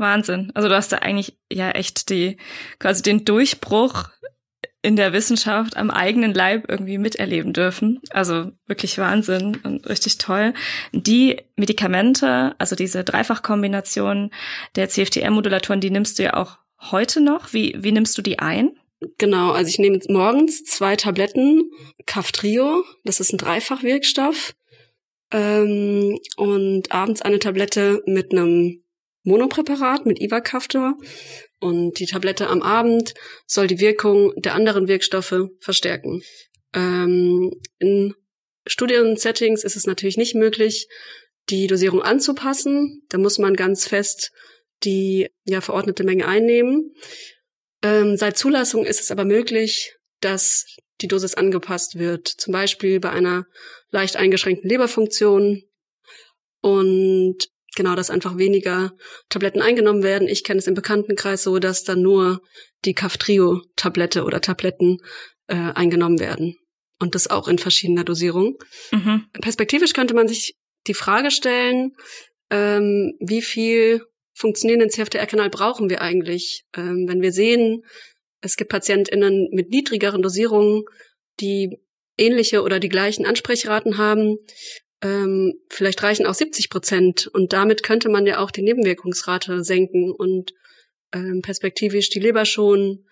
Wahnsinn. 0.00 0.50
Also 0.54 0.68
du 0.68 0.74
hast 0.74 0.92
da 0.92 0.98
eigentlich 0.98 1.36
ja 1.52 1.70
echt 1.70 2.10
die 2.10 2.36
quasi 2.78 3.02
den 3.02 3.24
Durchbruch 3.24 4.08
in 4.82 4.96
der 4.96 5.12
Wissenschaft 5.12 5.76
am 5.76 5.90
eigenen 5.90 6.32
Leib 6.32 6.64
irgendwie 6.68 6.98
miterleben 6.98 7.52
dürfen. 7.52 8.00
Also 8.10 8.52
wirklich 8.66 8.98
Wahnsinn 8.98 9.58
und 9.62 9.88
richtig 9.88 10.18
toll. 10.18 10.54
Die 10.92 11.36
Medikamente, 11.56 12.54
also 12.58 12.76
diese 12.76 13.04
Dreifachkombination 13.04 14.30
der 14.76 14.88
CFTR-Modulatoren, 14.88 15.80
die 15.80 15.90
nimmst 15.90 16.18
du 16.18 16.22
ja 16.24 16.34
auch 16.34 16.58
heute 16.90 17.20
noch. 17.20 17.52
Wie, 17.52 17.76
wie 17.78 17.92
nimmst 17.92 18.16
du 18.16 18.22
die 18.22 18.38
ein? 18.38 18.70
Genau, 19.18 19.52
also 19.52 19.68
ich 19.68 19.78
nehme 19.78 19.98
morgens 20.08 20.64
zwei 20.64 20.96
Tabletten 20.96 21.70
Caftrio, 22.06 22.84
das 23.04 23.20
ist 23.20 23.32
ein 23.32 23.38
Dreifachwirkstoff, 23.38 24.54
ähm, 25.30 26.18
und 26.36 26.92
abends 26.92 27.22
eine 27.22 27.38
Tablette 27.38 28.02
mit 28.06 28.32
einem 28.32 28.82
Monopräparat 29.22 30.06
mit 30.06 30.20
Ivacaftor 30.20 30.96
und 31.60 31.98
die 31.98 32.06
Tablette 32.06 32.48
am 32.48 32.62
Abend 32.62 33.14
soll 33.46 33.66
die 33.66 33.80
Wirkung 33.80 34.32
der 34.36 34.54
anderen 34.54 34.88
Wirkstoffe 34.88 35.48
verstärken. 35.60 36.22
Ähm, 36.74 37.52
in 37.78 38.14
Studiensettings 38.66 39.64
ist 39.64 39.76
es 39.76 39.86
natürlich 39.86 40.16
nicht 40.16 40.34
möglich, 40.34 40.88
die 41.48 41.66
Dosierung 41.66 42.02
anzupassen. 42.02 43.02
Da 43.08 43.18
muss 43.18 43.38
man 43.38 43.54
ganz 43.54 43.86
fest 43.86 44.30
die 44.84 45.28
ja 45.44 45.60
verordnete 45.60 46.04
Menge 46.04 46.26
einnehmen. 46.26 46.94
Ähm, 47.82 48.16
seit 48.16 48.38
Zulassung 48.38 48.84
ist 48.84 49.00
es 49.00 49.10
aber 49.10 49.24
möglich, 49.24 49.94
dass 50.20 50.66
die 51.00 51.08
Dosis 51.08 51.34
angepasst 51.34 51.98
wird, 51.98 52.28
zum 52.28 52.52
Beispiel 52.52 53.00
bei 53.00 53.10
einer 53.10 53.46
leicht 53.90 54.16
eingeschränkten 54.16 54.68
Leberfunktion 54.68 55.62
und 56.60 57.36
genau, 57.80 57.94
dass 57.94 58.10
einfach 58.10 58.36
weniger 58.36 58.92
Tabletten 59.30 59.62
eingenommen 59.62 60.02
werden. 60.02 60.28
Ich 60.28 60.44
kenne 60.44 60.58
es 60.58 60.66
im 60.66 60.74
Bekanntenkreis 60.74 61.42
so, 61.42 61.58
dass 61.58 61.82
dann 61.82 62.02
nur 62.02 62.42
die 62.84 62.92
Kaftrio-Tablette 62.92 64.24
oder 64.24 64.42
Tabletten 64.42 64.98
äh, 65.46 65.54
eingenommen 65.54 66.20
werden. 66.20 66.58
Und 66.98 67.14
das 67.14 67.30
auch 67.30 67.48
in 67.48 67.56
verschiedener 67.56 68.04
Dosierung. 68.04 68.58
Mhm. 68.92 69.24
Perspektivisch 69.32 69.94
könnte 69.94 70.12
man 70.12 70.28
sich 70.28 70.56
die 70.88 70.92
Frage 70.92 71.30
stellen, 71.30 71.92
ähm, 72.50 73.14
wie 73.18 73.40
viel 73.40 74.02
funktionierenden 74.34 74.90
CFTR-Kanal 74.90 75.48
brauchen 75.48 75.88
wir 75.88 76.02
eigentlich? 76.02 76.64
Ähm, 76.76 77.06
wenn 77.08 77.22
wir 77.22 77.32
sehen, 77.32 77.82
es 78.42 78.56
gibt 78.56 78.70
PatientInnen 78.70 79.48
mit 79.52 79.70
niedrigeren 79.70 80.20
Dosierungen, 80.20 80.84
die 81.40 81.78
ähnliche 82.18 82.60
oder 82.60 82.78
die 82.78 82.90
gleichen 82.90 83.24
Ansprechraten 83.24 83.96
haben, 83.96 84.36
ähm, 85.02 85.54
vielleicht 85.68 86.02
reichen 86.02 86.26
auch 86.26 86.34
70 86.34 86.70
Prozent. 86.70 87.26
Und 87.26 87.52
damit 87.52 87.82
könnte 87.82 88.08
man 88.08 88.26
ja 88.26 88.38
auch 88.38 88.50
die 88.50 88.62
Nebenwirkungsrate 88.62 89.64
senken 89.64 90.10
und 90.10 90.54
ähm, 91.12 91.42
perspektivisch 91.42 92.10
die 92.10 92.20
Leber 92.20 92.44
schonen. 92.44 93.06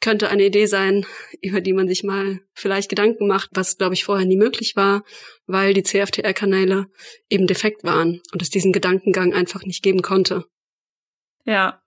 Könnte 0.00 0.28
eine 0.28 0.44
Idee 0.44 0.66
sein, 0.66 1.06
über 1.40 1.60
die 1.60 1.72
man 1.72 1.88
sich 1.88 2.02
mal 2.02 2.40
vielleicht 2.52 2.88
Gedanken 2.88 3.26
macht, 3.26 3.50
was, 3.52 3.78
glaube 3.78 3.94
ich, 3.94 4.04
vorher 4.04 4.26
nie 4.26 4.36
möglich 4.36 4.76
war, 4.76 5.04
weil 5.46 5.72
die 5.72 5.82
CFTR-Kanäle 5.82 6.86
eben 7.28 7.46
defekt 7.46 7.84
waren 7.84 8.20
und 8.32 8.42
es 8.42 8.50
diesen 8.50 8.72
Gedankengang 8.72 9.32
einfach 9.34 9.64
nicht 9.64 9.82
geben 9.82 10.02
konnte. 10.02 10.44
Ja, 11.44 11.80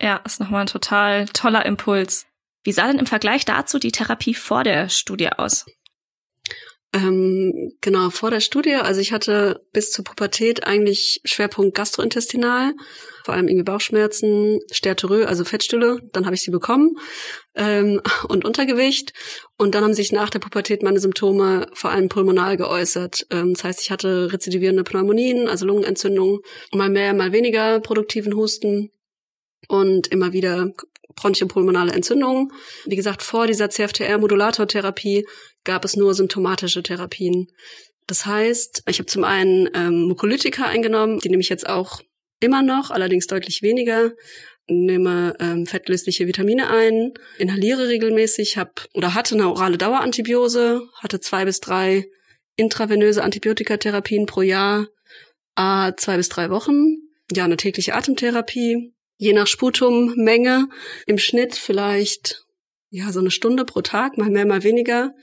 ja, 0.00 0.16
ist 0.26 0.40
nochmal 0.40 0.62
ein 0.62 0.66
total 0.66 1.26
toller 1.26 1.64
Impuls. 1.64 2.26
Wie 2.64 2.72
sah 2.72 2.88
denn 2.88 2.98
im 2.98 3.06
Vergleich 3.06 3.44
dazu 3.44 3.78
die 3.78 3.92
Therapie 3.92 4.34
vor 4.34 4.64
der 4.64 4.88
Studie 4.88 5.30
aus? 5.30 5.66
Ähm, 6.94 7.72
genau, 7.80 8.10
vor 8.10 8.30
der 8.30 8.38
Studie, 8.38 8.76
also 8.76 9.00
ich 9.00 9.12
hatte 9.12 9.66
bis 9.72 9.90
zur 9.90 10.04
Pubertät 10.04 10.64
eigentlich 10.64 11.20
Schwerpunkt 11.24 11.74
gastrointestinal, 11.74 12.72
vor 13.24 13.34
allem 13.34 13.48
irgendwie 13.48 13.64
Bauchschmerzen, 13.64 14.60
Stertorö, 14.70 15.24
also 15.24 15.44
Fettstülle, 15.44 15.98
dann 16.12 16.24
habe 16.24 16.36
ich 16.36 16.42
sie 16.42 16.52
bekommen 16.52 16.96
ähm, 17.56 18.00
und 18.28 18.44
Untergewicht 18.44 19.12
und 19.58 19.74
dann 19.74 19.82
haben 19.82 19.94
sich 19.94 20.12
nach 20.12 20.30
der 20.30 20.38
Pubertät 20.38 20.84
meine 20.84 21.00
Symptome 21.00 21.66
vor 21.72 21.90
allem 21.90 22.08
pulmonal 22.08 22.56
geäußert. 22.56 23.26
Ähm, 23.30 23.54
das 23.54 23.64
heißt, 23.64 23.80
ich 23.80 23.90
hatte 23.90 24.32
rezidivierende 24.32 24.84
Pneumonien, 24.84 25.48
also 25.48 25.66
Lungenentzündung, 25.66 26.42
mal 26.72 26.90
mehr, 26.90 27.12
mal 27.12 27.32
weniger 27.32 27.80
produktiven 27.80 28.36
Husten 28.36 28.92
und 29.66 30.06
immer 30.06 30.32
wieder 30.32 30.72
bronchopulmonale 31.16 31.92
Entzündungen. 31.92 32.52
Wie 32.84 32.96
gesagt, 32.96 33.22
vor 33.22 33.48
dieser 33.48 33.68
CFTR-Modulatortherapie 33.70 35.26
gab 35.64 35.84
es 35.84 35.96
nur 35.96 36.14
symptomatische 36.14 36.82
Therapien. 36.82 37.48
Das 38.06 38.26
heißt, 38.26 38.82
ich 38.86 38.98
habe 38.98 39.06
zum 39.06 39.24
einen 39.24 39.68
ähm, 39.74 40.02
Mukolytika 40.02 40.66
eingenommen, 40.66 41.18
die 41.20 41.30
nehme 41.30 41.40
ich 41.40 41.48
jetzt 41.48 41.68
auch 41.68 42.02
immer 42.40 42.62
noch, 42.62 42.90
allerdings 42.90 43.26
deutlich 43.26 43.62
weniger. 43.62 44.12
Nehme 44.66 45.34
ähm, 45.40 45.66
fettlösliche 45.66 46.26
Vitamine 46.26 46.70
ein, 46.70 47.12
inhaliere 47.38 47.88
regelmäßig, 47.88 48.56
habe 48.56 48.72
oder 48.94 49.14
hatte 49.14 49.34
eine 49.34 49.48
orale 49.48 49.76
Dauerantibiose, 49.76 50.82
hatte 51.00 51.20
zwei 51.20 51.44
bis 51.44 51.60
drei 51.60 52.06
intravenöse 52.56 53.22
Antibiotikatherapien 53.22 54.26
pro 54.26 54.40
Jahr, 54.42 54.88
a 55.54 55.92
zwei 55.96 56.16
bis 56.16 56.30
drei 56.30 56.48
Wochen, 56.48 56.96
ja 57.30 57.44
eine 57.44 57.58
tägliche 57.58 57.94
Atemtherapie, 57.94 58.94
je 59.18 59.32
nach 59.32 59.46
Sputummenge 59.46 60.68
im 61.06 61.18
Schnitt 61.18 61.56
vielleicht 61.56 62.43
ja, 62.94 63.10
so 63.10 63.18
eine 63.18 63.32
Stunde 63.32 63.64
pro 63.64 63.80
Tag, 63.80 64.18
mal 64.18 64.30
mehr, 64.30 64.46
mal 64.46 64.62
weniger. 64.62 65.14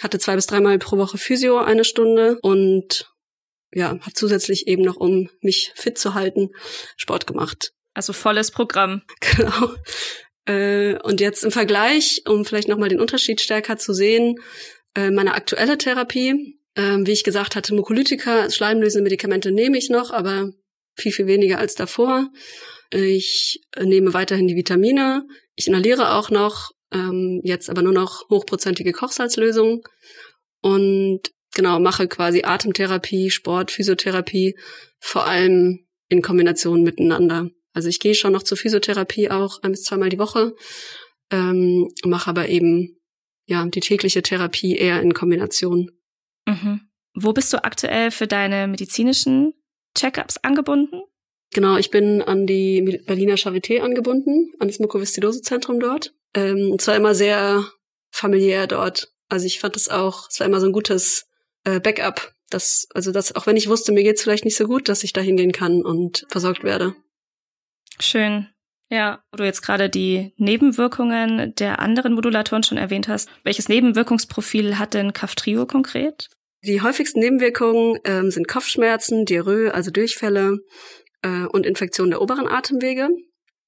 Hatte 0.00 0.18
zwei 0.18 0.34
bis 0.34 0.46
dreimal 0.46 0.78
pro 0.78 0.96
Woche 0.96 1.18
Physio 1.18 1.58
eine 1.58 1.84
Stunde 1.84 2.38
und 2.40 3.12
ja, 3.70 3.98
hat 4.00 4.16
zusätzlich 4.16 4.66
eben 4.66 4.82
noch, 4.82 4.96
um 4.96 5.28
mich 5.42 5.72
fit 5.74 5.98
zu 5.98 6.14
halten, 6.14 6.48
Sport 6.96 7.26
gemacht. 7.26 7.74
Also 7.92 8.14
volles 8.14 8.50
Programm. 8.50 9.02
Genau. 9.20 9.74
Äh, 10.46 10.98
und 11.02 11.20
jetzt 11.20 11.44
im 11.44 11.50
Vergleich, 11.50 12.22
um 12.26 12.46
vielleicht 12.46 12.68
nochmal 12.68 12.88
den 12.88 13.00
Unterschied 13.00 13.42
stärker 13.42 13.76
zu 13.76 13.92
sehen, 13.92 14.36
äh, 14.94 15.10
meine 15.10 15.34
aktuelle 15.34 15.76
Therapie, 15.76 16.58
äh, 16.76 16.96
wie 17.00 17.12
ich 17.12 17.24
gesagt 17.24 17.56
hatte, 17.56 17.74
Mukolytika, 17.74 18.48
schleimlösende 18.50 19.02
Medikamente 19.02 19.52
nehme 19.52 19.76
ich 19.76 19.90
noch, 19.90 20.12
aber 20.12 20.50
viel, 20.96 21.12
viel 21.12 21.26
weniger 21.26 21.58
als 21.58 21.74
davor. 21.74 22.30
Ich 22.90 23.60
nehme 23.78 24.14
weiterhin 24.14 24.46
die 24.46 24.56
Vitamine. 24.56 25.26
Ich 25.56 25.66
inhaliere 25.68 26.14
auch 26.14 26.30
noch 26.30 26.70
ähm, 26.92 27.40
jetzt 27.44 27.70
aber 27.70 27.82
nur 27.82 27.92
noch 27.92 28.28
hochprozentige 28.30 28.92
Kochsalzlösungen 28.92 29.82
und 30.60 31.20
genau 31.54 31.80
mache 31.80 32.08
quasi 32.08 32.42
Atemtherapie, 32.44 33.30
Sport, 33.30 33.70
Physiotherapie, 33.70 34.56
vor 34.98 35.26
allem 35.26 35.86
in 36.08 36.22
Kombination 36.22 36.82
miteinander. 36.82 37.50
Also 37.72 37.88
ich 37.88 38.00
gehe 38.00 38.14
schon 38.14 38.32
noch 38.32 38.42
zur 38.42 38.56
Physiotherapie 38.56 39.30
auch 39.30 39.62
ein 39.62 39.72
bis 39.72 39.82
zweimal 39.82 40.08
die 40.08 40.18
Woche, 40.18 40.54
ähm, 41.30 41.88
mache 42.04 42.30
aber 42.30 42.48
eben 42.48 42.98
ja 43.46 43.64
die 43.66 43.80
tägliche 43.80 44.22
Therapie 44.22 44.76
eher 44.76 45.00
in 45.00 45.14
Kombination. 45.14 45.90
Mhm. 46.46 46.80
Wo 47.14 47.32
bist 47.32 47.52
du 47.52 47.62
aktuell 47.62 48.10
für 48.10 48.26
deine 48.26 48.68
medizinischen 48.68 49.54
Checkups 49.96 50.38
angebunden? 50.38 51.02
Genau, 51.52 51.76
ich 51.76 51.90
bin 51.90 52.20
an 52.22 52.46
die 52.46 53.00
Berliner 53.06 53.36
Charité 53.36 53.80
angebunden, 53.80 54.52
an 54.58 54.68
das 54.68 54.78
Mukoviszidose-Zentrum 54.78 55.80
dort. 55.80 56.14
Ähm, 56.34 56.76
es 56.78 56.86
war 56.86 56.96
immer 56.96 57.14
sehr 57.14 57.64
familiär 58.10 58.66
dort. 58.66 59.12
Also 59.28 59.46
ich 59.46 59.60
fand 59.60 59.76
es 59.76 59.88
auch, 59.88 60.28
es 60.28 60.40
war 60.40 60.46
immer 60.46 60.60
so 60.60 60.66
ein 60.66 60.72
gutes 60.72 61.26
äh, 61.64 61.80
Backup. 61.80 62.32
Das, 62.50 62.86
also 62.94 63.12
das, 63.12 63.34
auch 63.34 63.46
wenn 63.46 63.56
ich 63.56 63.68
wusste, 63.68 63.92
mir 63.92 64.02
geht's 64.02 64.22
vielleicht 64.22 64.44
nicht 64.44 64.56
so 64.56 64.66
gut, 64.66 64.88
dass 64.88 65.04
ich 65.04 65.12
da 65.12 65.20
hingehen 65.20 65.52
kann 65.52 65.82
und 65.82 66.26
versorgt 66.30 66.64
werde. 66.64 66.94
Schön. 68.00 68.48
Ja, 68.90 69.22
wo 69.30 69.36
du 69.36 69.44
jetzt 69.44 69.60
gerade 69.60 69.90
die 69.90 70.32
Nebenwirkungen 70.38 71.54
der 71.56 71.78
anderen 71.78 72.14
Modulatoren 72.14 72.62
schon 72.62 72.78
erwähnt 72.78 73.06
hast. 73.06 73.28
Welches 73.44 73.68
Nebenwirkungsprofil 73.68 74.78
hat 74.78 74.94
denn 74.94 75.12
Kaftrio 75.12 75.66
konkret? 75.66 76.30
Die 76.62 76.80
häufigsten 76.80 77.20
Nebenwirkungen 77.20 77.98
ähm, 78.04 78.30
sind 78.30 78.48
Kopfschmerzen, 78.48 79.26
Diarrhoe, 79.26 79.72
also 79.74 79.90
Durchfälle 79.90 80.58
äh, 81.22 81.44
und 81.44 81.66
Infektionen 81.66 82.10
der 82.10 82.22
oberen 82.22 82.48
Atemwege. 82.48 83.10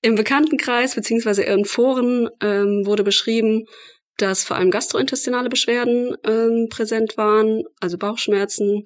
Im 0.03 0.15
Bekanntenkreis 0.15 0.95
beziehungsweise 0.95 1.43
in 1.43 1.65
Foren 1.65 2.29
ähm, 2.41 2.87
wurde 2.87 3.05
beschrieben, 3.05 3.67
dass 4.17 4.45
vor 4.45 4.57
allem 4.57 4.71
gastrointestinale 4.71 5.49
Beschwerden 5.49 6.17
ähm, 6.25 6.69
präsent 6.71 7.17
waren, 7.17 7.65
also 7.81 7.99
Bauchschmerzen, 7.99 8.85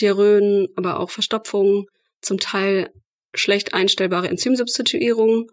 Diarrhoen, 0.00 0.68
aber 0.76 1.00
auch 1.00 1.10
Verstopfungen, 1.10 1.86
zum 2.20 2.38
Teil 2.38 2.90
schlecht 3.34 3.74
einstellbare 3.74 4.28
Enzymsubstituierung. 4.28 5.50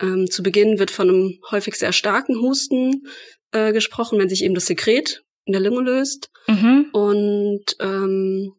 Ähm, 0.00 0.28
zu 0.30 0.42
Beginn 0.42 0.78
wird 0.78 0.90
von 0.90 1.08
einem 1.08 1.38
häufig 1.50 1.76
sehr 1.76 1.92
starken 1.92 2.40
Husten 2.40 3.06
äh, 3.52 3.72
gesprochen, 3.72 4.18
wenn 4.18 4.28
sich 4.28 4.42
eben 4.42 4.54
das 4.54 4.66
Sekret 4.66 5.22
in 5.44 5.52
der 5.52 5.62
Lunge 5.62 5.82
löst. 5.82 6.30
Mhm. 6.48 6.86
Und 6.92 7.76
ähm, 7.80 8.52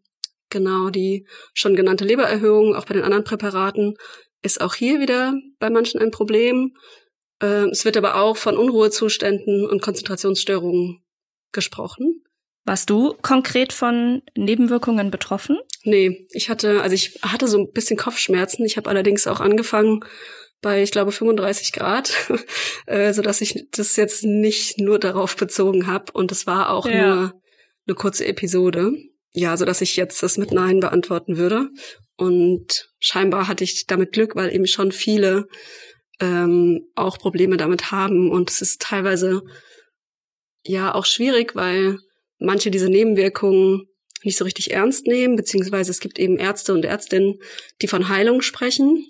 genau 0.50 0.90
die 0.90 1.28
schon 1.54 1.76
genannte 1.76 2.06
Lebererhöhung, 2.06 2.76
auch 2.76 2.86
bei 2.86 2.94
den 2.94 3.04
anderen 3.04 3.24
Präparaten, 3.24 3.96
ist 4.46 4.62
auch 4.62 4.76
hier 4.76 5.00
wieder 5.00 5.34
bei 5.60 5.70
manchen 5.70 6.00
ein 6.00 6.12
Problem. 6.12 6.76
Äh, 7.42 7.68
es 7.70 7.84
wird 7.84 7.98
aber 7.98 8.16
auch 8.16 8.38
von 8.38 8.58
Unruhezuständen 8.58 9.66
und 9.68 9.82
Konzentrationsstörungen 9.82 11.04
gesprochen. 11.52 12.24
Warst 12.64 12.90
du 12.90 13.14
konkret 13.22 13.74
von 13.74 14.24
Nebenwirkungen 14.36 15.12
betroffen? 15.12 15.58
Nee, 15.84 16.28
ich 16.32 16.50
hatte, 16.50 16.82
also 16.82 16.96
ich 16.96 17.20
hatte 17.22 17.48
so 17.48 17.60
ein 17.60 17.72
bisschen 17.72 17.98
Kopfschmerzen. 17.98 18.66
Ich 18.66 18.78
habe 18.78 18.90
allerdings 18.90 19.28
auch 19.28 19.40
angefangen 19.40 20.04
bei, 20.62 20.82
ich 20.82 20.92
glaube, 20.92 21.12
35 21.12 21.74
Grad, 21.74 22.12
äh, 22.88 23.14
so 23.14 23.22
dass 23.22 23.42
ich 23.42 23.68
das 23.72 23.96
jetzt 23.98 24.24
nicht 24.24 24.80
nur 24.80 24.98
darauf 24.98 25.36
bezogen 25.36 25.86
habe. 25.86 26.12
Und 26.14 26.32
es 26.32 26.48
war 26.48 26.72
auch 26.72 26.88
ja. 26.88 27.16
nur 27.16 27.42
eine 27.88 27.96
kurze 27.96 28.26
Episode. 28.26 28.94
Ja, 29.38 29.58
so 29.58 29.66
dass 29.66 29.82
ich 29.82 29.98
jetzt 29.98 30.24
das 30.24 30.38
mit 30.38 30.54
Nein 30.54 30.80
beantworten 30.80 31.36
würde. 31.36 31.68
Und 32.16 32.90
scheinbar 33.00 33.50
hatte 33.50 33.66
ich 33.66 33.86
damit 33.86 34.14
Glück, 34.14 34.38
weil 34.38 34.54
eben 34.56 34.66
schon 34.66 34.94
viele 34.94 35.48
ähm, 36.22 36.88
auch 36.96 37.18
Probleme 37.18 37.58
damit 37.58 37.92
haben. 37.92 38.32
Und 38.32 38.50
es 38.50 38.62
ist 38.62 38.82
teilweise 38.82 39.42
ja 40.64 40.96
auch 40.96 41.06
schwierig, 41.06 41.54
weil 41.54 41.98
manche 42.40 42.72
diese 42.72 42.90
Nebenwirkungen 42.90 43.90
nicht 44.24 44.38
so 44.38 44.46
richtig 44.46 44.72
ernst 44.72 45.06
nehmen, 45.06 45.36
beziehungsweise 45.36 45.92
es 45.92 46.00
gibt 46.00 46.18
eben 46.18 46.38
Ärzte 46.38 46.74
und 46.74 46.86
Ärztinnen, 46.86 47.36
die 47.82 47.88
von 47.90 48.08
Heilung 48.08 48.42
sprechen. 48.42 49.06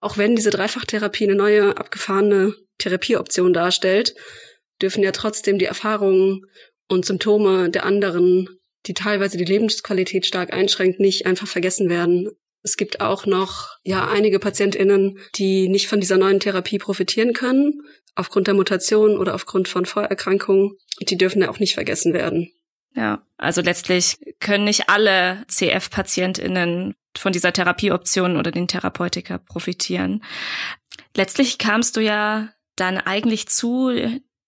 Auch 0.00 0.16
wenn 0.16 0.34
diese 0.34 0.50
Dreifachtherapie 0.50 1.24
eine 1.24 1.34
neue, 1.34 1.76
abgefahrene 1.76 2.54
Therapieoption 2.78 3.52
darstellt, 3.52 4.14
dürfen 4.80 5.02
ja 5.02 5.12
trotzdem 5.12 5.58
die 5.58 5.66
Erfahrungen 5.66 6.40
und 6.88 7.04
Symptome 7.04 7.68
der 7.68 7.84
anderen, 7.84 8.57
die 8.86 8.94
teilweise 8.94 9.36
die 9.36 9.44
Lebensqualität 9.44 10.26
stark 10.26 10.52
einschränkt, 10.52 11.00
nicht 11.00 11.26
einfach 11.26 11.46
vergessen 11.46 11.88
werden. 11.88 12.30
Es 12.62 12.76
gibt 12.76 13.00
auch 13.00 13.26
noch, 13.26 13.76
ja, 13.82 14.08
einige 14.08 14.38
PatientInnen, 14.38 15.18
die 15.36 15.68
nicht 15.68 15.88
von 15.88 16.00
dieser 16.00 16.18
neuen 16.18 16.40
Therapie 16.40 16.78
profitieren 16.78 17.32
können, 17.32 17.82
aufgrund 18.14 18.46
der 18.46 18.54
Mutation 18.54 19.16
oder 19.16 19.34
aufgrund 19.34 19.68
von 19.68 19.86
Vorerkrankungen. 19.86 20.72
Die 21.00 21.16
dürfen 21.16 21.42
ja 21.42 21.50
auch 21.50 21.60
nicht 21.60 21.74
vergessen 21.74 22.12
werden. 22.12 22.50
Ja, 22.94 23.22
also 23.36 23.60
letztlich 23.60 24.18
können 24.40 24.64
nicht 24.64 24.88
alle 24.88 25.44
CF-PatientInnen 25.46 26.94
von 27.16 27.32
dieser 27.32 27.52
Therapieoption 27.52 28.36
oder 28.36 28.50
den 28.50 28.66
Therapeutika 28.66 29.38
profitieren. 29.38 30.24
Letztlich 31.14 31.58
kamst 31.58 31.96
du 31.96 32.00
ja 32.00 32.48
dann 32.76 32.98
eigentlich 32.98 33.48
zu 33.48 33.92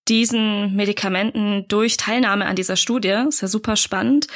diesen 0.07 0.75
Medikamenten 0.75 1.65
durch 1.67 1.97
Teilnahme 1.97 2.45
an 2.45 2.55
dieser 2.55 2.75
Studie. 2.75 3.23
Ist 3.27 3.41
ja 3.41 3.47
super 3.47 3.75
spannend. 3.75 4.27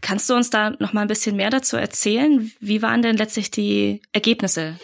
Kannst 0.00 0.28
du 0.28 0.34
uns 0.34 0.50
da 0.50 0.70
noch 0.78 0.92
mal 0.92 1.02
ein 1.02 1.08
bisschen 1.08 1.36
mehr 1.36 1.50
dazu 1.50 1.76
erzählen? 1.76 2.52
Wie 2.60 2.82
waren 2.82 3.02
denn 3.02 3.16
letztlich 3.16 3.50
die 3.50 4.02
Ergebnisse? 4.12 4.78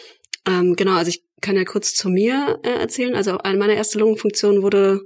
Ähm, 0.47 0.75
genau, 0.75 0.93
also 0.93 1.09
ich 1.09 1.23
kann 1.41 1.55
ja 1.55 1.63
kurz 1.63 1.93
zu 1.93 2.09
mir 2.09 2.59
äh, 2.63 2.69
erzählen. 2.69 3.15
Also 3.15 3.37
eine 3.39 3.57
meiner 3.57 3.73
ersten 3.73 3.99
Lungenfunktion 3.99 4.61
wurde 4.61 5.01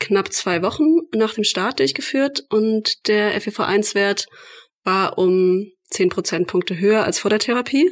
knapp 0.00 0.32
zwei 0.32 0.62
Wochen 0.62 1.00
nach 1.14 1.34
dem 1.34 1.44
Start 1.44 1.78
durchgeführt 1.78 2.44
und 2.50 3.06
der 3.08 3.40
FEV1-Wert 3.40 4.26
war 4.82 5.18
um 5.18 5.70
10 5.90 6.08
Prozentpunkte 6.08 6.78
höher 6.78 7.04
als 7.04 7.18
vor 7.18 7.30
der 7.30 7.38
Therapie. 7.38 7.90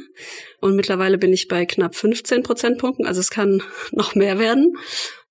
Und 0.61 0.77
mittlerweile 0.77 1.19
bin 1.19 1.33
ich 1.33 1.49
bei 1.49 1.67
knapp 1.67 1.95
15 1.95 2.43
Prozentpunkten, 2.43 3.07
also 3.07 3.21
es 3.21 3.31
kann 3.31 3.63
noch 3.93 4.15
mehr 4.15 4.39
werden. 4.39 4.75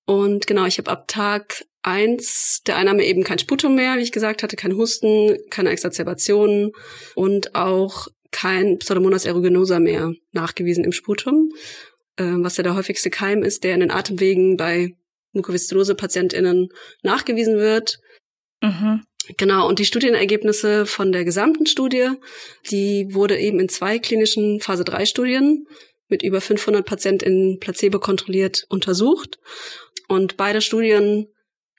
Und 0.06 0.46
genau, 0.46 0.66
ich 0.66 0.78
habe 0.78 0.90
ab 0.90 1.06
Tag 1.08 1.64
eins 1.82 2.62
der 2.66 2.76
Einnahme 2.76 3.04
eben 3.04 3.24
kein 3.24 3.38
Sputum 3.38 3.74
mehr, 3.74 3.96
wie 3.96 4.02
ich 4.02 4.12
gesagt 4.12 4.42
hatte, 4.42 4.56
kein 4.56 4.76
Husten, 4.76 5.36
keine 5.50 5.70
Exacerbationen 5.70 6.72
und 7.14 7.54
auch 7.54 8.08
kein 8.30 8.78
Pseudomonas 8.78 9.26
aeruginosa 9.26 9.78
mehr 9.78 10.12
nachgewiesen 10.32 10.84
im 10.84 10.92
Sputum, 10.92 11.52
äh, 12.16 12.24
was 12.24 12.56
ja 12.56 12.62
der 12.62 12.74
häufigste 12.74 13.10
Keim 13.10 13.42
ist, 13.42 13.64
der 13.64 13.74
in 13.74 13.80
den 13.80 13.90
Atemwegen 13.90 14.56
bei 14.56 14.94
Mukoviszidose-PatientInnen 15.32 16.68
nachgewiesen 17.02 17.56
wird. 17.56 17.98
Mhm. 18.60 19.02
Genau, 19.36 19.68
und 19.68 19.78
die 19.78 19.84
Studienergebnisse 19.84 20.84
von 20.84 21.12
der 21.12 21.24
gesamten 21.24 21.66
Studie, 21.66 22.10
die 22.70 23.06
wurde 23.10 23.38
eben 23.38 23.60
in 23.60 23.68
zwei 23.68 23.98
klinischen 23.98 24.60
Phase-3-Studien 24.60 25.66
mit 26.08 26.22
über 26.22 26.40
500 26.40 26.84
PatientInnen 26.84 27.58
placebo 27.58 27.98
kontrolliert 27.98 28.64
untersucht. 28.68 29.38
Und 30.12 30.36
beide 30.36 30.60
Studien 30.60 31.26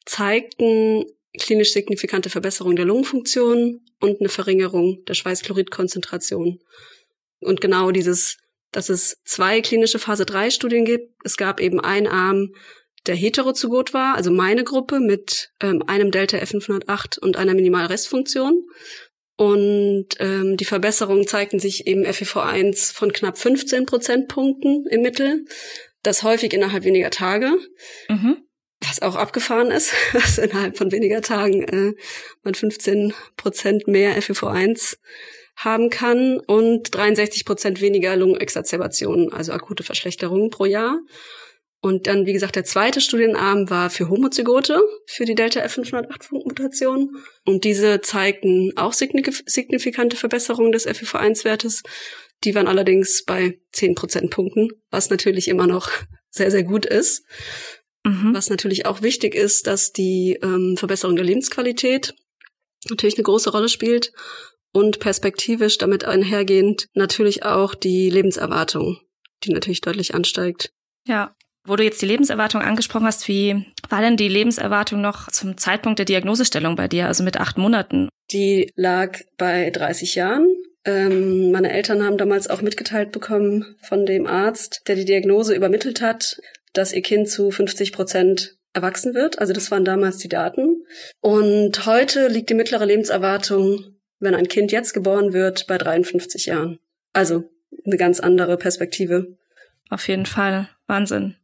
zeigten 0.08 1.06
klinisch 1.39 1.72
signifikante 1.72 2.32
Verbesserung 2.32 2.76
der 2.76 2.86
Lungenfunktion 2.86 3.82
und 4.00 4.19
eine 4.19 4.30
Verringerung 4.30 5.06
der 5.06 5.13
Schweißchloridkonzentration. 5.13 6.60
Und 7.41 7.62
genau 7.62 7.91
dieses, 7.91 8.38
dass 8.72 8.89
es 8.89 9.22
zwei 9.24 9.62
klinische 9.62 10.00
Phase-3-Studien 10.00 10.84
gibt. 10.84 11.13
Es 11.24 11.38
gab 11.38 11.60
eben 11.60 11.80
einen 11.80 12.08
Arm, 12.08 12.56
der 13.06 13.13
heterozygot 13.13 13.93
war, 13.93 14.15
also 14.15 14.32
meine 14.32 14.63
Gruppe 14.63 15.00
mit 15.00 15.52
ähm, 15.62 15.84
einem 15.86 16.10
Delta 16.10 16.38
F508 16.38 17.19
und 17.19 17.38
einer 17.38 17.54
Minimalrestfunktion. 17.54 18.65
Und 19.38 20.08
ähm, 20.17 20.58
die 20.58 20.65
Verbesserungen 20.65 21.28
zeigten 21.28 21.60
sich 21.60 21.86
im 21.86 22.02
FEV1 22.02 22.96
von 22.96 23.13
knapp 23.13 23.38
15 23.38 23.86
Prozentpunkten 23.86 24.88
im 24.89 25.02
Mittel, 25.04 25.46
das 26.04 26.24
häufig 26.24 26.54
innerhalb 26.54 26.84
weniger 26.84 27.10
Tage, 27.10 27.54
mhm. 28.10 28.38
was 28.82 29.02
auch 29.02 29.16
abgefahren 29.16 29.72
ist, 29.72 29.94
dass 30.13 30.38
innerhalb 30.38 30.78
von 30.78 30.92
weniger 30.92 31.22
Tagen 31.22 31.63
äh, 31.63 31.94
man 32.44 32.54
15 32.54 33.13
Prozent 33.38 33.88
mehr 33.88 34.16
FEV1 34.22 34.98
haben 35.56 35.89
kann 35.89 36.39
und 36.39 36.96
63 36.96 37.46
Prozent 37.46 37.82
weniger 37.82 38.16
Lungenexazerbationen, 38.16 39.32
also 39.32 39.54
akute 39.54 39.84
Verschlechterungen 39.84 40.50
pro 40.50 40.66
Jahr. 40.66 41.00
Und 41.80 42.08
dann, 42.08 42.26
wie 42.26 42.32
gesagt, 42.32 42.56
der 42.56 42.63
zweite 42.63 43.02
Studienarm 43.02 43.70
war 43.70 43.89
für 43.89 44.08
Homozygote, 44.08 44.82
für 45.06 45.26
die 45.26 45.36
Delta 45.36 45.60
F508-Mutation. 45.60 47.18
Und 47.46 47.66
diese 47.66 48.00
zeigten 48.00 48.72
auch 48.78 48.94
signifikante 48.94 50.16
Verbesserungen 50.16 50.72
des 50.72 50.88
FEV1-Wertes. 50.88 51.84
Die 52.43 52.56
waren 52.56 52.67
allerdings 52.67 53.23
bei 53.23 53.60
10 53.71 53.95
Prozentpunkten, 53.95 54.69
was 54.91 55.10
natürlich 55.10 55.47
immer 55.47 55.67
noch 55.67 55.89
sehr, 56.29 56.51
sehr 56.51 56.63
gut 56.63 56.86
ist. 56.86 57.25
Mhm. 58.06 58.34
Was 58.34 58.49
natürlich 58.49 58.86
auch 58.86 59.01
wichtig 59.01 59.34
ist, 59.34 59.67
dass 59.67 59.93
die 59.93 60.38
ähm, 60.41 60.75
Verbesserung 60.77 61.15
der 61.15 61.25
Lebensqualität 61.25 62.13
natürlich 62.89 63.15
eine 63.15 63.23
große 63.23 63.51
Rolle 63.51 63.69
spielt 63.69 64.12
und 64.73 64.99
perspektivisch 64.99 65.77
damit 65.77 66.03
einhergehend 66.03 66.88
natürlich 66.93 67.43
auch 67.43 67.75
die 67.75 68.10
Lebenserwartung, 68.10 68.99
die 69.43 69.53
natürlich 69.53 69.79
deutlich 69.79 70.13
ansteigt. 70.13 70.73
Ja, 71.08 71.36
wo 71.65 71.77
du 71.77 71.84
jetzt 71.84 72.01
die 72.01 72.08
Lebenserwartung 72.08 72.62
angesprochen 72.62 73.06
hast, 73.06 73.27
wie 73.29 73.65
war 73.88 74.01
denn 74.01 74.17
die 74.17 74.27
Lebenserwartung 74.27 74.99
noch 74.99 75.29
zum 75.32 75.58
Zeitpunkt 75.58 75.99
der 75.99 76.06
Diagnosestellung 76.06 76.75
bei 76.75 76.89
dir, 76.89 77.08
also 77.08 77.23
mit 77.23 77.38
acht 77.38 77.58
Monaten? 77.58 78.10
Die 78.32 78.71
lag 78.75 79.19
bei 79.38 79.69
30 79.69 80.15
Jahren. 80.15 80.47
Ähm, 80.86 81.52
meine 81.52 81.72
Eltern 81.72 82.04
haben 82.04 82.17
damals 82.17 82.50
auch 82.50 82.62
mitgeteilt 82.62 83.12
bekommen 83.12 83.76
von 83.82 84.06
dem 84.06 84.28
Arzt, 84.28 84.82
der 84.88 84.96
die 84.96 85.06
Diagnose 85.06 85.56
übermittelt 85.56 86.02
hat, 86.02 86.41
dass 86.74 86.93
ihr 86.93 87.02
Kind 87.02 87.30
zu 87.30 87.52
50 87.52 87.93
Prozent 87.93 88.58
erwachsen 88.74 89.13
wird. 89.13 89.39
Also 89.39 89.54
das 89.54 89.72
waren 89.72 89.86
damals 89.86 90.17
die 90.17 90.30
Daten. 90.30 90.84
Und 91.22 91.86
heute 91.86 92.28
liegt 92.28 92.50
die 92.50 92.56
mittlere 92.56 92.86
Lebenserwartung, 92.86 93.96
wenn 94.19 94.36
ein 94.36 94.48
Kind 94.48 94.72
jetzt 94.72 94.93
geboren 94.93 95.34
wird, 95.34 95.67
bei 95.67 95.78
53 95.78 96.48
Jahren. 96.48 96.80
Also 97.13 97.50
eine 97.86 97.98
ganz 97.98 98.19
andere 98.19 98.58
Perspektive. 98.58 99.38
Auf 99.89 100.08
jeden 100.08 100.26
Fall. 100.26 100.69
Wahnsinn. 100.88 101.36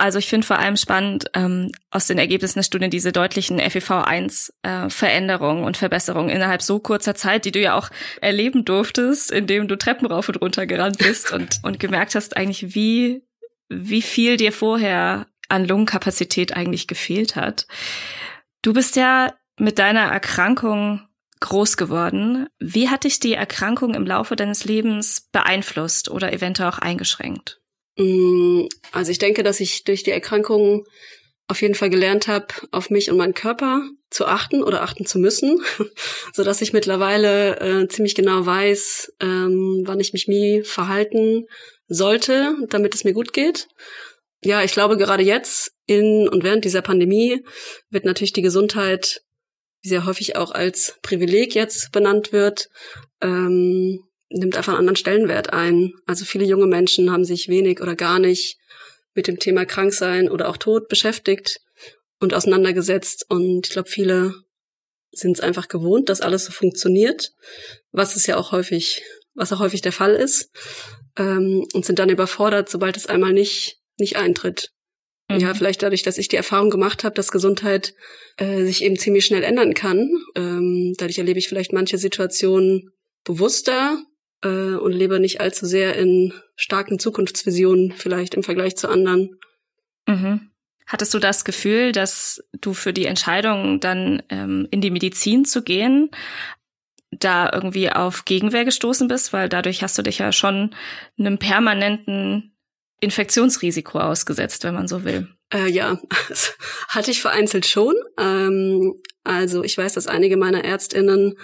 Also 0.00 0.18
ich 0.18 0.28
finde 0.28 0.46
vor 0.46 0.58
allem 0.58 0.78
spannend 0.78 1.26
ähm, 1.34 1.72
aus 1.90 2.06
den 2.06 2.16
Ergebnissen 2.16 2.60
der 2.60 2.64
Studie 2.64 2.88
diese 2.88 3.12
deutlichen 3.12 3.60
FEV1-Veränderungen 3.60 5.62
äh, 5.62 5.66
und 5.66 5.76
Verbesserungen 5.76 6.30
innerhalb 6.30 6.62
so 6.62 6.78
kurzer 6.78 7.14
Zeit, 7.14 7.44
die 7.44 7.52
du 7.52 7.60
ja 7.60 7.74
auch 7.74 7.90
erleben 8.22 8.64
durftest, 8.64 9.30
indem 9.30 9.68
du 9.68 9.76
Treppen 9.76 10.06
rauf 10.06 10.30
und 10.30 10.40
runter 10.40 10.66
gerannt 10.66 10.96
bist 10.96 11.30
und, 11.34 11.60
und 11.62 11.78
gemerkt 11.78 12.14
hast 12.14 12.38
eigentlich, 12.38 12.74
wie, 12.74 13.22
wie 13.68 14.00
viel 14.00 14.38
dir 14.38 14.52
vorher 14.52 15.26
an 15.50 15.66
Lungenkapazität 15.66 16.56
eigentlich 16.56 16.86
gefehlt 16.86 17.36
hat. 17.36 17.66
Du 18.62 18.72
bist 18.72 18.96
ja 18.96 19.34
mit 19.58 19.78
deiner 19.78 20.04
Erkrankung 20.04 21.06
groß 21.40 21.76
geworden. 21.76 22.48
Wie 22.58 22.88
hat 22.88 23.04
dich 23.04 23.20
die 23.20 23.34
Erkrankung 23.34 23.94
im 23.94 24.06
Laufe 24.06 24.34
deines 24.34 24.64
Lebens 24.64 25.28
beeinflusst 25.30 26.10
oder 26.10 26.32
eventuell 26.32 26.70
auch 26.70 26.78
eingeschränkt? 26.78 27.59
Mm, 28.00 28.66
also 28.92 29.10
ich 29.10 29.18
denke, 29.18 29.42
dass 29.42 29.60
ich 29.60 29.84
durch 29.84 30.02
die 30.02 30.10
Erkrankung 30.10 30.86
auf 31.48 31.60
jeden 31.60 31.74
Fall 31.74 31.90
gelernt 31.90 32.28
habe, 32.28 32.46
auf 32.70 32.90
mich 32.90 33.10
und 33.10 33.18
meinen 33.18 33.34
Körper 33.34 33.82
zu 34.08 34.24
achten 34.26 34.62
oder 34.62 34.82
achten 34.82 35.04
zu 35.04 35.18
müssen, 35.18 35.60
so 36.32 36.44
dass 36.44 36.62
ich 36.62 36.72
mittlerweile 36.72 37.60
äh, 37.60 37.88
ziemlich 37.88 38.14
genau 38.14 38.46
weiß, 38.46 39.12
ähm, 39.20 39.82
wann 39.84 40.00
ich 40.00 40.12
mich 40.12 40.28
wie 40.28 40.62
verhalten 40.62 41.46
sollte, 41.88 42.54
damit 42.68 42.94
es 42.94 43.04
mir 43.04 43.12
gut 43.12 43.32
geht. 43.32 43.68
Ja, 44.42 44.62
ich 44.62 44.72
glaube, 44.72 44.96
gerade 44.96 45.22
jetzt 45.22 45.72
in 45.86 46.28
und 46.28 46.44
während 46.44 46.64
dieser 46.64 46.82
Pandemie 46.82 47.44
wird 47.90 48.06
natürlich 48.06 48.32
die 48.32 48.42
Gesundheit, 48.42 49.22
sehr 49.82 50.06
häufig 50.06 50.36
auch 50.36 50.52
als 50.52 50.98
Privileg 51.02 51.54
jetzt 51.54 51.90
benannt 51.92 52.32
wird, 52.32 52.68
ähm, 53.20 54.04
nimmt 54.30 54.56
einfach 54.56 54.72
einen 54.72 54.80
anderen 54.80 54.96
Stellenwert 54.96 55.52
ein. 55.52 55.92
Also 56.06 56.24
viele 56.24 56.44
junge 56.44 56.66
Menschen 56.66 57.10
haben 57.10 57.24
sich 57.24 57.48
wenig 57.48 57.80
oder 57.80 57.96
gar 57.96 58.18
nicht 58.18 58.58
mit 59.14 59.26
dem 59.26 59.38
Thema 59.38 59.64
Kranksein 59.64 60.30
oder 60.30 60.48
auch 60.48 60.56
Tod 60.56 60.88
beschäftigt 60.88 61.60
und 62.20 62.32
auseinandergesetzt. 62.32 63.26
Und 63.28 63.66
ich 63.66 63.72
glaube, 63.72 63.88
viele 63.88 64.34
sind 65.12 65.32
es 65.32 65.40
einfach 65.40 65.68
gewohnt, 65.68 66.08
dass 66.08 66.20
alles 66.20 66.44
so 66.44 66.52
funktioniert, 66.52 67.32
was 67.90 68.14
es 68.14 68.26
ja 68.26 68.36
auch 68.36 68.52
häufig, 68.52 69.02
was 69.34 69.52
auch 69.52 69.58
häufig 69.58 69.80
der 69.82 69.92
Fall 69.92 70.14
ist, 70.14 70.50
ähm, 71.18 71.66
und 71.74 71.84
sind 71.84 71.98
dann 71.98 72.08
überfordert, 72.08 72.68
sobald 72.68 72.96
es 72.96 73.06
einmal 73.06 73.32
nicht 73.32 73.80
nicht 74.00 74.16
eintritt. 74.16 74.72
Mhm. 75.28 75.38
Ja, 75.38 75.54
vielleicht 75.54 75.82
dadurch, 75.82 76.02
dass 76.02 76.18
ich 76.18 76.28
die 76.28 76.36
Erfahrung 76.36 76.70
gemacht 76.70 77.04
habe, 77.04 77.14
dass 77.14 77.30
Gesundheit 77.30 77.94
äh, 78.36 78.64
sich 78.64 78.82
eben 78.82 78.98
ziemlich 78.98 79.24
schnell 79.26 79.44
ändern 79.44 79.74
kann. 79.74 80.10
Ähm, 80.34 80.94
dadurch 80.96 81.18
erlebe 81.18 81.38
ich 81.38 81.48
vielleicht 81.48 81.72
manche 81.72 81.98
Situationen 81.98 82.90
bewusster 83.24 84.02
äh, 84.42 84.74
und 84.74 84.92
lebe 84.92 85.20
nicht 85.20 85.40
allzu 85.40 85.66
sehr 85.66 85.96
in 85.96 86.32
starken 86.56 86.98
Zukunftsvisionen, 86.98 87.92
vielleicht 87.92 88.34
im 88.34 88.42
Vergleich 88.42 88.76
zu 88.76 88.88
anderen. 88.88 89.38
Mhm. 90.06 90.50
Hattest 90.86 91.14
du 91.14 91.18
das 91.20 91.44
Gefühl, 91.44 91.92
dass 91.92 92.42
du 92.60 92.74
für 92.74 92.92
die 92.92 93.06
Entscheidung, 93.06 93.78
dann 93.78 94.22
ähm, 94.28 94.66
in 94.70 94.80
die 94.80 94.90
Medizin 94.90 95.44
zu 95.44 95.62
gehen, 95.62 96.10
da 97.12 97.50
irgendwie 97.52 97.90
auf 97.90 98.24
Gegenwehr 98.24 98.64
gestoßen 98.64 99.06
bist? 99.06 99.32
Weil 99.32 99.48
dadurch 99.48 99.82
hast 99.82 99.96
du 99.98 100.02
dich 100.02 100.18
ja 100.18 100.32
schon 100.32 100.74
einem 101.16 101.38
permanenten 101.38 102.56
Infektionsrisiko 103.00 103.98
ausgesetzt, 103.98 104.64
wenn 104.64 104.74
man 104.74 104.88
so 104.88 105.04
will. 105.04 105.28
Äh, 105.52 105.70
ja, 105.70 106.00
das 106.28 106.56
hatte 106.88 107.10
ich 107.10 107.22
vereinzelt 107.22 107.66
schon. 107.66 107.94
Ähm, 108.18 109.00
also 109.22 109.62
ich 109.62 109.76
weiß, 109.78 109.94
dass 109.94 110.06
einige 110.06 110.36
meiner 110.36 110.64
Ärztinnen 110.64 111.38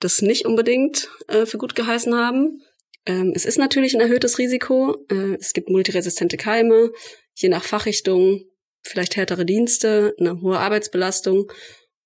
das 0.00 0.22
nicht 0.22 0.46
unbedingt 0.46 1.08
äh, 1.28 1.46
für 1.46 1.58
gut 1.58 1.74
geheißen 1.74 2.14
haben. 2.14 2.62
Ähm, 3.06 3.32
es 3.34 3.44
ist 3.44 3.58
natürlich 3.58 3.94
ein 3.94 4.00
erhöhtes 4.00 4.38
Risiko. 4.38 5.04
Äh, 5.10 5.36
es 5.40 5.52
gibt 5.52 5.70
multiresistente 5.70 6.36
Keime, 6.36 6.92
je 7.34 7.48
nach 7.48 7.64
Fachrichtung 7.64 8.44
vielleicht 8.82 9.16
härtere 9.16 9.44
Dienste, 9.44 10.14
eine 10.18 10.40
hohe 10.40 10.58
Arbeitsbelastung 10.58 11.50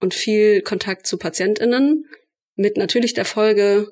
und 0.01 0.15
viel 0.15 0.63
Kontakt 0.63 1.07
zu 1.07 1.19
PatientInnen 1.19 2.07
mit 2.55 2.77
natürlich 2.77 3.15
der 3.15 3.25
Folge, 3.25 3.89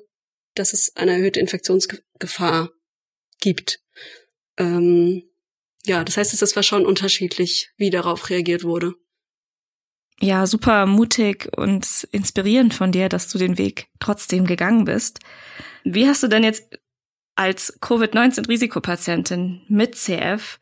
dass 0.55 0.73
es 0.73 0.95
eine 0.95 1.13
erhöhte 1.13 1.39
Infektionsgefahr 1.39 2.71
gibt. 3.39 3.79
Ähm, 4.57 5.23
ja, 5.85 6.03
das 6.03 6.17
heißt, 6.17 6.41
es 6.41 6.55
war 6.55 6.63
schon 6.63 6.85
unterschiedlich, 6.85 7.71
wie 7.77 7.89
darauf 7.89 8.29
reagiert 8.29 8.63
wurde. 8.63 8.93
Ja, 10.21 10.45
super 10.45 10.85
mutig 10.85 11.49
und 11.57 12.07
inspirierend 12.11 12.75
von 12.75 12.91
dir, 12.91 13.09
dass 13.09 13.27
du 13.27 13.39
den 13.39 13.57
Weg 13.57 13.87
trotzdem 13.99 14.45
gegangen 14.45 14.85
bist. 14.85 15.19
Wie 15.83 16.07
hast 16.07 16.21
du 16.21 16.27
denn 16.27 16.43
jetzt 16.43 16.77
als 17.35 17.79
Covid-19-Risikopatientin 17.81 19.63
mit 19.67 19.95
CF 19.95 20.59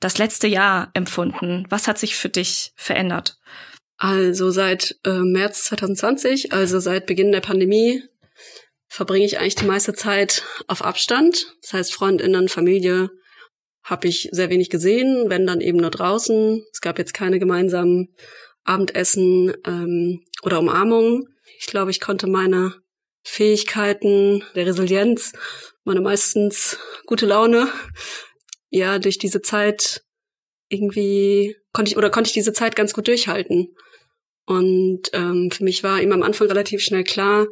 das 0.00 0.16
letzte 0.16 0.46
Jahr 0.48 0.90
empfunden? 0.94 1.66
Was 1.68 1.88
hat 1.88 1.98
sich 1.98 2.16
für 2.16 2.30
dich 2.30 2.72
verändert? 2.74 3.38
Also 3.98 4.50
seit 4.50 4.98
äh, 5.04 5.10
März 5.10 5.64
2020, 5.64 6.54
also 6.54 6.80
seit 6.80 7.04
Beginn 7.04 7.32
der 7.32 7.42
Pandemie, 7.42 8.02
verbringe 8.88 9.26
ich 9.26 9.38
eigentlich 9.38 9.56
die 9.56 9.66
meiste 9.66 9.92
Zeit 9.92 10.42
auf 10.68 10.82
Abstand. 10.82 11.54
Das 11.60 11.74
heißt, 11.74 11.92
Freundinnen, 11.92 12.48
Familie 12.48 13.10
habe 13.84 14.08
ich 14.08 14.30
sehr 14.32 14.48
wenig 14.48 14.70
gesehen, 14.70 15.28
wenn 15.28 15.46
dann 15.46 15.60
eben 15.60 15.78
nur 15.78 15.90
draußen. 15.90 16.64
Es 16.72 16.80
gab 16.80 16.98
jetzt 16.98 17.12
keine 17.12 17.38
gemeinsamen 17.38 18.14
Abendessen 18.64 19.52
ähm, 19.66 20.24
oder 20.42 20.58
Umarmungen. 20.60 21.28
Ich 21.58 21.66
glaube, 21.66 21.90
ich 21.90 22.00
konnte 22.00 22.26
meine 22.26 22.74
Fähigkeiten 23.24 24.42
der 24.54 24.66
Resilienz, 24.66 25.32
meine 25.84 26.00
meistens 26.00 26.78
gute 27.06 27.26
Laune, 27.26 27.68
ja, 28.70 28.98
durch 28.98 29.18
diese 29.18 29.42
Zeit 29.42 30.02
irgendwie 30.68 31.56
konnte 31.72 31.90
ich 31.90 31.96
oder 31.96 32.10
konnte 32.10 32.28
ich 32.28 32.34
diese 32.34 32.52
Zeit 32.52 32.74
ganz 32.74 32.94
gut 32.94 33.06
durchhalten. 33.06 33.74
Und 34.46 35.10
ähm, 35.12 35.50
für 35.50 35.62
mich 35.62 35.84
war 35.84 36.00
eben 36.00 36.12
am 36.12 36.22
Anfang 36.22 36.48
relativ 36.48 36.82
schnell 36.82 37.04
klar, 37.04 37.46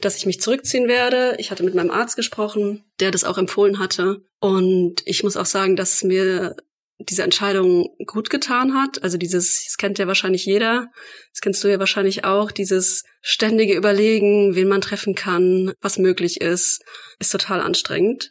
dass 0.00 0.16
ich 0.16 0.26
mich 0.26 0.40
zurückziehen 0.40 0.88
werde. 0.88 1.36
Ich 1.38 1.50
hatte 1.50 1.62
mit 1.62 1.74
meinem 1.74 1.90
Arzt 1.90 2.16
gesprochen, 2.16 2.84
der 3.00 3.10
das 3.10 3.24
auch 3.24 3.38
empfohlen 3.38 3.78
hatte. 3.78 4.22
Und 4.40 5.02
ich 5.06 5.22
muss 5.22 5.36
auch 5.36 5.46
sagen, 5.46 5.76
dass 5.76 6.02
mir 6.02 6.56
diese 6.98 7.22
Entscheidung 7.22 7.88
gut 8.06 8.30
getan 8.30 8.74
hat. 8.74 9.02
Also 9.02 9.18
dieses, 9.18 9.64
das 9.64 9.76
kennt 9.76 9.98
ja 9.98 10.06
wahrscheinlich 10.06 10.44
jeder, 10.44 10.88
das 11.32 11.40
kennst 11.40 11.62
du 11.64 11.68
ja 11.68 11.78
wahrscheinlich 11.78 12.24
auch, 12.24 12.50
dieses 12.50 13.04
ständige 13.20 13.74
Überlegen, 13.74 14.54
wen 14.54 14.68
man 14.68 14.80
treffen 14.80 15.14
kann, 15.14 15.72
was 15.80 15.98
möglich 15.98 16.40
ist, 16.40 16.82
ist 17.18 17.32
total 17.32 17.60
anstrengend. 17.60 18.30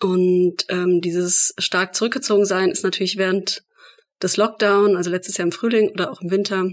Und 0.00 0.64
ähm, 0.68 1.00
dieses 1.00 1.54
stark 1.58 1.94
zurückgezogen 1.94 2.44
sein 2.44 2.70
ist 2.70 2.84
natürlich 2.84 3.18
während 3.18 3.62
des 4.22 4.36
Lockdown, 4.36 4.96
also 4.96 5.10
letztes 5.10 5.36
Jahr 5.36 5.46
im 5.46 5.52
Frühling 5.52 5.90
oder 5.90 6.10
auch 6.10 6.20
im 6.20 6.30
Winter, 6.30 6.70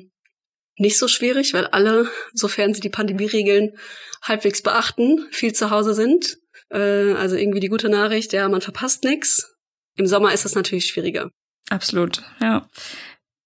nicht 0.77 0.97
so 0.97 1.07
schwierig, 1.07 1.53
weil 1.53 1.67
alle, 1.67 2.09
sofern 2.33 2.73
sie 2.73 2.81
die 2.81 2.89
Pandemieregeln 2.89 3.77
halbwegs 4.21 4.61
beachten, 4.61 5.27
viel 5.31 5.53
zu 5.53 5.69
Hause 5.69 5.93
sind. 5.93 6.37
Äh, 6.69 7.13
also 7.13 7.35
irgendwie 7.35 7.59
die 7.59 7.69
gute 7.69 7.89
Nachricht, 7.89 8.33
ja, 8.33 8.47
man 8.49 8.61
verpasst 8.61 9.03
nichts. 9.03 9.54
Im 9.95 10.07
Sommer 10.07 10.33
ist 10.33 10.45
das 10.45 10.55
natürlich 10.55 10.87
schwieriger. 10.87 11.29
Absolut, 11.69 12.21
ja. 12.41 12.67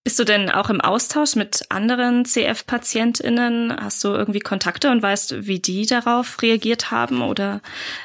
Bist 0.03 0.17
du 0.17 0.23
denn 0.23 0.49
auch 0.49 0.69
im 0.69 0.81
Austausch 0.81 1.35
mit 1.35 1.65
anderen 1.69 2.25
CF-PatientInnen? 2.25 3.75
Hast 3.79 4.03
du 4.03 4.09
irgendwie 4.09 4.39
Kontakte 4.39 4.89
und 4.89 5.01
weißt, 5.01 5.45
wie 5.45 5.59
die 5.59 5.85
darauf 5.85 6.41
reagiert 6.41 6.89
haben 6.89 7.21
oder 7.21 7.61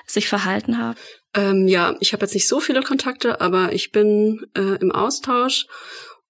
sich 0.07 0.29
verhalten 0.29 0.79
haben? 0.79 0.99
Ähm, 1.35 1.67
ja, 1.67 1.97
ich 2.01 2.13
habe 2.13 2.25
jetzt 2.25 2.35
nicht 2.35 2.49
so 2.49 2.61
viele 2.61 2.83
Kontakte, 2.83 3.41
aber 3.41 3.73
ich 3.73 3.91
bin 3.91 4.45
äh, 4.57 4.77
im 4.81 4.93
Austausch 4.93 5.67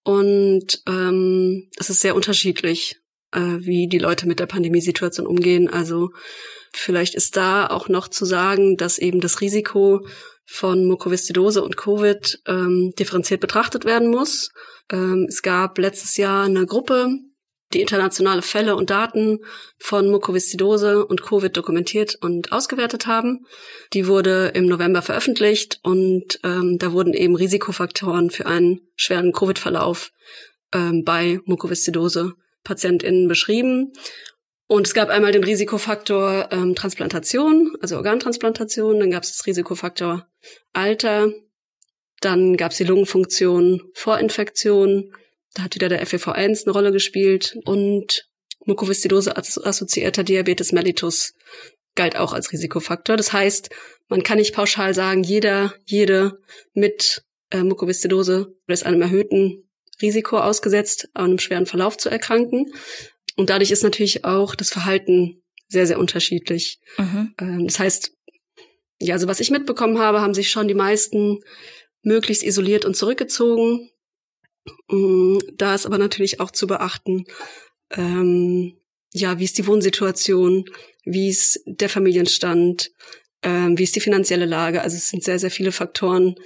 und 0.03 0.83
ähm, 0.87 1.68
es 1.79 1.90
ist 1.90 2.00
sehr 2.00 2.14
unterschiedlich, 2.14 3.00
äh, 3.33 3.40
wie 3.40 3.88
die 3.88 3.98
Leute 3.98 4.29
mit 4.29 4.40
der 4.40 4.46
Pandemiesituation 4.46 5.27
umgehen. 5.27 5.68
Also 5.68 6.11
vielleicht 6.72 7.14
ist 7.14 7.37
da 7.37 7.66
auch 7.66 7.88
noch 7.88 8.09
zu 8.09 8.24
sagen, 8.24 8.77
dass 8.77 8.98
eben 8.98 9.20
das 9.20 9.40
Risiko 9.40 10.07
von 10.46 10.85
Mukoviszidose 10.87 11.62
und 11.62 11.76
Covid 11.76 12.40
ähm, 12.46 12.92
differenziert 12.98 13.40
betrachtet 13.40 13.85
werden 13.85 14.11
muss. 14.11 14.50
Ähm, 14.90 15.26
es 15.28 15.42
gab 15.42 15.78
letztes 15.78 16.16
Jahr 16.16 16.44
eine 16.44 16.66
Gruppe, 16.66 17.09
die 17.72 17.80
internationale 17.80 18.42
Fälle 18.42 18.76
und 18.76 18.90
Daten 18.90 19.40
von 19.78 20.11
Mukoviszidose 20.11 21.04
und 21.04 21.22
Covid 21.22 21.57
dokumentiert 21.57 22.16
und 22.20 22.52
ausgewertet 22.52 23.07
haben. 23.07 23.46
Die 23.92 24.07
wurde 24.07 24.52
im 24.54 24.66
November 24.66 25.02
veröffentlicht 25.02 25.80
und 25.83 26.38
ähm, 26.44 26.78
da 26.78 26.92
wurden 26.92 27.14
eben 27.14 27.35
Risikofaktoren 27.35 28.30
für 28.30 28.46
einen 28.46 28.80
schweren 28.96 29.33
Covid-Verlauf 29.33 30.12
ähm, 30.72 31.04
bei 31.04 31.40
Mukoviszidose 31.44 32.35
PatientInnen 32.62 33.28
beschrieben. 33.28 33.92
Und 34.66 34.87
es 34.87 34.94
gab 34.94 35.11
einmal 35.11 35.33
den 35.33 35.44
Risikofaktor 35.44 36.48
ähm, 36.50 36.74
Transplantation, 36.74 37.76
also 37.80 37.96
Organtransplantation, 37.96 38.98
dann 38.98 39.11
gab 39.11 39.22
es 39.22 39.37
das 39.37 39.46
Risikofaktor 39.46 40.26
Alter, 40.72 41.33
dann 42.20 42.57
gab 42.57 42.72
es 42.72 42.78
die 42.78 42.85
Lungenfunktion 42.85 43.83
Vorinfektion, 43.94 45.12
da 45.54 45.64
hat 45.64 45.74
wieder 45.74 45.88
der 45.88 46.07
FEV1 46.07 46.64
eine 46.64 46.72
Rolle 46.72 46.92
gespielt 46.92 47.57
und 47.64 48.28
Mukoviszidose 48.66 49.37
assoziierter 49.37 50.24
Diabetes 50.24 50.72
mellitus 50.72 51.35
galt 51.94 52.16
auch 52.16 52.33
als 52.33 52.52
Risikofaktor. 52.52 53.16
Das 53.16 53.33
heißt, 53.33 53.70
man 54.09 54.22
kann 54.22 54.38
nicht 54.38 54.54
pauschal 54.54 54.94
sagen, 54.94 55.22
jeder, 55.22 55.74
jede 55.85 56.38
mit 56.72 57.22
äh, 57.50 57.62
Mukoviszidose 57.62 58.48
oder 58.64 58.74
ist 58.74 58.85
einem 58.85 59.02
erhöhten 59.02 59.68
Risiko 60.02 60.38
ausgesetzt, 60.38 61.09
an 61.14 61.24
einem 61.26 61.38
schweren 61.38 61.66
Verlauf 61.66 61.96
zu 61.96 62.09
erkranken. 62.09 62.72
Und 63.37 63.50
dadurch 63.50 63.70
ist 63.70 63.83
natürlich 63.83 64.24
auch 64.24 64.54
das 64.54 64.70
Verhalten 64.70 65.42
sehr, 65.68 65.87
sehr 65.87 65.98
unterschiedlich. 65.98 66.80
Mhm. 66.98 67.35
Ähm, 67.40 67.66
das 67.66 67.78
heißt, 67.78 68.12
ja, 69.05 69.14
also 69.14 69.29
was 69.29 69.40
ich 69.40 69.51
mitbekommen 69.51 69.99
habe, 69.99 70.23
haben 70.23 70.35
sich 70.35 70.51
schon 70.51 70.67
die 70.67 70.75
meisten 70.75 71.40
möglichst 72.03 72.43
isoliert 72.43 72.85
und 72.85 72.97
zurückgezogen. 72.97 73.90
Mm, 74.88 75.38
da 75.57 75.75
ist 75.75 75.85
aber 75.85 75.99
natürlich 75.99 76.40
auch 76.40 76.51
zu 76.51 76.67
beachten, 76.67 77.25
ähm, 77.90 78.79
ja, 79.12 79.38
wie 79.38 79.45
ist 79.45 79.59
die 79.59 79.67
Wohnsituation, 79.67 80.64
wie 81.05 81.29
ist 81.29 81.61
der 81.67 81.90
Familienstand, 81.90 82.93
ähm, 83.43 83.77
wie 83.79 83.83
ist 83.83 83.95
die 83.95 84.01
finanzielle 84.01 84.47
Lage. 84.47 84.81
Also 84.81 84.97
es 84.97 85.09
sind 85.09 85.23
sehr, 85.23 85.38
sehr 85.38 85.51
viele 85.51 85.71
Faktoren, 85.71 86.37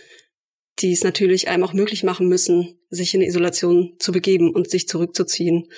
die 0.80 0.92
es 0.92 1.04
natürlich 1.04 1.48
einem 1.48 1.62
auch 1.62 1.72
möglich 1.72 2.02
machen 2.02 2.28
müssen, 2.28 2.80
sich 2.90 3.14
in 3.14 3.22
Isolation 3.22 3.94
zu 4.00 4.10
begeben 4.10 4.52
und 4.52 4.68
sich 4.68 4.88
zurückzuziehen. 4.88 5.68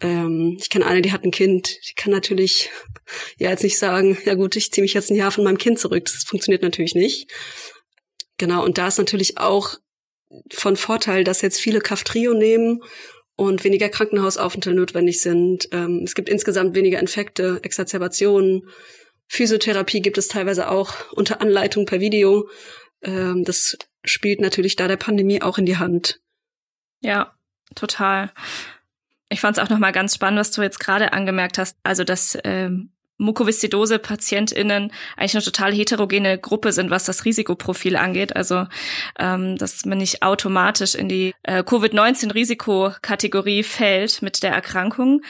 Ähm, 0.00 0.56
ich 0.60 0.70
kenne 0.70 0.86
eine, 0.86 1.02
die 1.02 1.12
hat 1.12 1.24
ein 1.24 1.30
Kind, 1.30 1.76
die 1.88 1.94
kann 1.94 2.12
natürlich 2.12 2.70
ja 3.38 3.50
jetzt 3.50 3.62
nicht 3.62 3.78
sagen, 3.78 4.18
ja 4.24 4.34
gut, 4.34 4.56
ich 4.56 4.72
ziehe 4.72 4.82
mich 4.82 4.94
jetzt 4.94 5.10
ein 5.10 5.16
Jahr 5.16 5.30
von 5.30 5.44
meinem 5.44 5.58
Kind 5.58 5.78
zurück. 5.78 6.04
Das 6.04 6.24
funktioniert 6.24 6.62
natürlich 6.62 6.94
nicht. 6.94 7.30
Genau, 8.38 8.64
und 8.64 8.78
da 8.78 8.88
ist 8.88 8.98
natürlich 8.98 9.38
auch 9.38 9.76
von 10.52 10.76
Vorteil, 10.76 11.24
dass 11.24 11.40
jetzt 11.40 11.60
viele 11.60 11.80
Kaftrio 11.80 12.34
nehmen 12.34 12.82
und 13.36 13.64
weniger 13.64 13.88
Krankenhausaufenthalte 13.88 14.78
notwendig 14.78 15.20
sind. 15.20 15.68
Ähm, 15.72 16.02
es 16.04 16.14
gibt 16.14 16.28
insgesamt 16.28 16.74
weniger 16.74 16.98
Infekte, 16.98 17.60
Exacerbationen. 17.62 18.68
Physiotherapie 19.28 20.00
gibt 20.00 20.18
es 20.18 20.28
teilweise 20.28 20.70
auch 20.70 21.12
unter 21.12 21.40
Anleitung 21.40 21.86
per 21.86 22.00
Video. 22.00 22.48
Ähm, 23.02 23.44
das 23.44 23.76
spielt 24.04 24.40
natürlich 24.40 24.76
da 24.76 24.88
der 24.88 24.96
Pandemie 24.96 25.42
auch 25.42 25.58
in 25.58 25.66
die 25.66 25.78
Hand. 25.78 26.20
Ja, 27.00 27.34
total. 27.74 28.32
Ich 29.28 29.40
fand 29.40 29.58
es 29.58 29.64
auch 29.64 29.68
nochmal 29.68 29.92
ganz 29.92 30.14
spannend, 30.14 30.40
was 30.40 30.52
du 30.52 30.62
jetzt 30.62 30.78
gerade 30.78 31.12
angemerkt 31.12 31.58
hast. 31.58 31.76
Also, 31.82 32.04
dass 32.04 32.38
ähm, 32.44 32.92
Mukoviszidose-PatientInnen 33.18 34.92
eigentlich 35.16 35.34
eine 35.34 35.42
total 35.42 35.72
heterogene 35.72 36.38
Gruppe 36.38 36.72
sind, 36.72 36.90
was 36.90 37.04
das 37.04 37.24
Risikoprofil 37.24 37.96
angeht. 37.96 38.36
Also, 38.36 38.66
ähm, 39.18 39.56
dass 39.56 39.84
man 39.84 39.98
nicht 39.98 40.22
automatisch 40.22 40.94
in 40.94 41.08
die 41.08 41.34
äh, 41.42 41.62
Covid-19-Risikokategorie 41.64 43.62
fällt 43.62 44.22
mit 44.22 44.42
der 44.42 44.52
Erkrankung. 44.52 45.22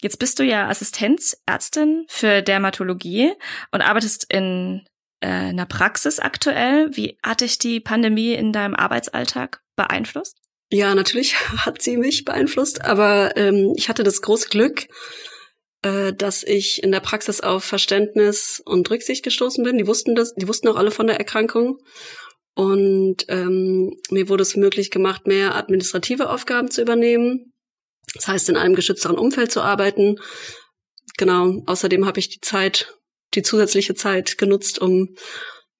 Jetzt 0.00 0.18
bist 0.18 0.38
du 0.38 0.44
ja 0.44 0.68
Assistenzärztin 0.68 2.06
für 2.08 2.42
Dermatologie 2.42 3.32
und 3.72 3.82
arbeitest 3.82 4.32
in 4.32 4.86
äh, 5.20 5.28
einer 5.28 5.66
Praxis 5.66 6.20
aktuell. 6.20 6.96
Wie 6.96 7.18
hat 7.22 7.40
dich 7.40 7.58
die 7.58 7.80
Pandemie 7.80 8.32
in 8.32 8.52
deinem 8.52 8.74
Arbeitsalltag 8.74 9.60
beeinflusst? 9.76 10.38
Ja, 10.70 10.94
natürlich 10.94 11.34
hat 11.64 11.82
sie 11.82 11.96
mich 11.96 12.24
beeinflusst, 12.24 12.84
aber 12.84 13.36
ähm, 13.36 13.72
ich 13.76 13.88
hatte 13.88 14.04
das 14.04 14.22
große 14.22 14.48
Glück, 14.48 14.86
äh, 15.82 16.12
dass 16.12 16.42
ich 16.42 16.82
in 16.82 16.92
der 16.92 17.00
Praxis 17.00 17.40
auf 17.40 17.64
Verständnis 17.64 18.60
und 18.64 18.90
Rücksicht 18.90 19.24
gestoßen 19.24 19.64
bin. 19.64 19.78
Die 19.78 19.86
wussten 19.86 20.14
das, 20.14 20.34
die 20.34 20.48
wussten 20.48 20.68
auch 20.68 20.76
alle 20.76 20.90
von 20.90 21.06
der 21.06 21.16
Erkrankung. 21.16 21.78
Und 22.54 23.24
ähm, 23.28 23.96
mir 24.10 24.28
wurde 24.28 24.42
es 24.42 24.56
möglich 24.56 24.90
gemacht, 24.90 25.28
mehr 25.28 25.54
administrative 25.54 26.28
Aufgaben 26.28 26.70
zu 26.70 26.82
übernehmen. 26.82 27.52
Das 28.14 28.26
heißt, 28.26 28.48
in 28.48 28.56
einem 28.56 28.74
geschützteren 28.74 29.16
Umfeld 29.16 29.52
zu 29.52 29.60
arbeiten. 29.60 30.16
Genau. 31.16 31.62
Außerdem 31.66 32.04
habe 32.04 32.18
ich 32.18 32.30
die 32.30 32.40
Zeit, 32.40 32.94
die 33.34 33.42
zusätzliche 33.42 33.94
Zeit 33.94 34.38
genutzt, 34.38 34.80
um 34.80 35.14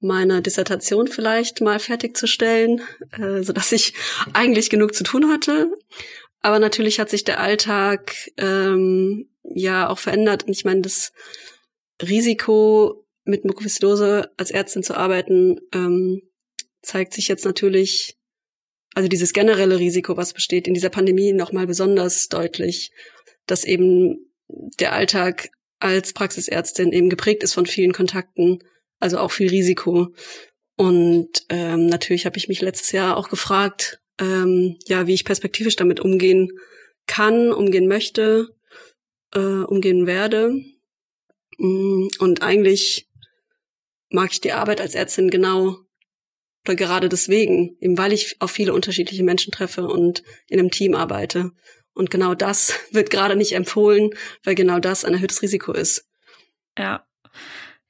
meine 0.01 0.43
Dissertation 0.43 1.09
vielleicht 1.09 1.61
mal 1.61 1.79
fertigzustellen, 1.79 2.81
äh, 3.13 3.43
so 3.43 3.53
dass 3.53 3.73
ich 3.73 3.95
eigentlich 4.33 4.71
genug 4.71 4.95
zu 4.95 5.05
tun 5.05 5.31
hatte. 5.31 5.71
Aber 6.41 6.59
natürlich 6.59 7.01
hat 7.01 7.11
sich 7.11 7.25
der 7.25 7.41
Alltag 7.41 8.15
ähm, 8.37 9.29
ja 9.43 9.89
auch 9.89 9.99
verändert. 9.99 10.45
Und 10.45 10.53
ich 10.53 10.65
meine, 10.65 10.83
das 10.83 11.13
Risiko, 12.01 13.05
mit 13.25 13.45
Mukoviszidose 13.45 14.31
als 14.37 14.51
Ärztin 14.51 14.83
zu 14.83 14.97
arbeiten, 14.97 15.61
ähm, 15.75 16.23
zeigt 16.81 17.13
sich 17.13 17.29
jetzt 17.29 17.45
natürlich, 17.45 18.17
also 18.95 19.09
dieses 19.09 19.33
generelle 19.33 19.79
Risiko, 19.79 20.17
was 20.17 20.33
besteht 20.33 20.67
in 20.67 20.75
dieser 20.75 20.89
Pandemie, 20.89 21.33
nochmal 21.33 21.67
besonders 21.67 22.29
deutlich, 22.29 22.91
dass 23.47 23.65
eben 23.65 24.33
der 24.49 24.95
Alltag 24.95 25.51
als 25.79 26.13
Praxisärztin 26.15 26.93
eben 26.93 27.11
geprägt 27.11 27.43
ist 27.43 27.53
von 27.53 27.67
vielen 27.67 27.93
Kontakten, 27.93 28.61
also 28.99 29.19
auch 29.19 29.31
viel 29.31 29.49
Risiko. 29.49 30.15
Und 30.77 31.45
ähm, 31.49 31.87
natürlich 31.87 32.27
habe 32.27 32.37
ich 32.39 32.49
mich 32.49 32.61
letztes 32.61 32.93
Jahr 32.93 33.17
auch 33.17 33.29
gefragt, 33.29 34.01
ähm, 34.21 34.79
ja, 34.87 35.07
wie 35.07 35.15
ich 35.15 35.25
perspektivisch 35.25 35.77
damit 35.77 36.01
umgehen 36.01 36.51
kann, 37.07 37.53
umgehen 37.53 37.89
möchte, 37.89 38.55
äh, 39.35 39.39
umgehen 39.39 40.07
werde. 40.07 40.53
Mm, 41.59 42.09
und 42.19 42.43
eigentlich 42.43 43.09
mag 44.11 44.31
ich 44.33 44.41
die 44.41 44.53
Arbeit 44.53 44.81
als 44.81 44.95
Ärztin 44.95 45.31
genau 45.31 45.77
oder 46.65 46.77
gerade 46.77 47.09
deswegen, 47.09 47.77
eben 47.81 47.97
weil 47.97 48.13
ich 48.13 48.37
auf 48.41 48.51
viele 48.51 48.75
unterschiedliche 48.75 49.25
Menschen 49.25 49.53
treffe 49.53 49.87
und 49.87 50.23
in 50.49 50.59
einem 50.59 50.71
Team 50.71 50.95
arbeite. 50.95 51.53
Und 51.95 52.11
genau 52.11 52.35
das 52.35 52.75
wird 52.93 53.11
gerade 53.11 53.37
nicht 53.37 53.53
empfohlen, 53.53 54.11
weil 54.45 54.55
genau 54.55 54.79
das 54.79 55.05
ein 55.05 55.15
erhöhtes 55.15 55.43
Risiko 55.43 55.73
ist. 55.73 56.07
Ja. 56.79 57.07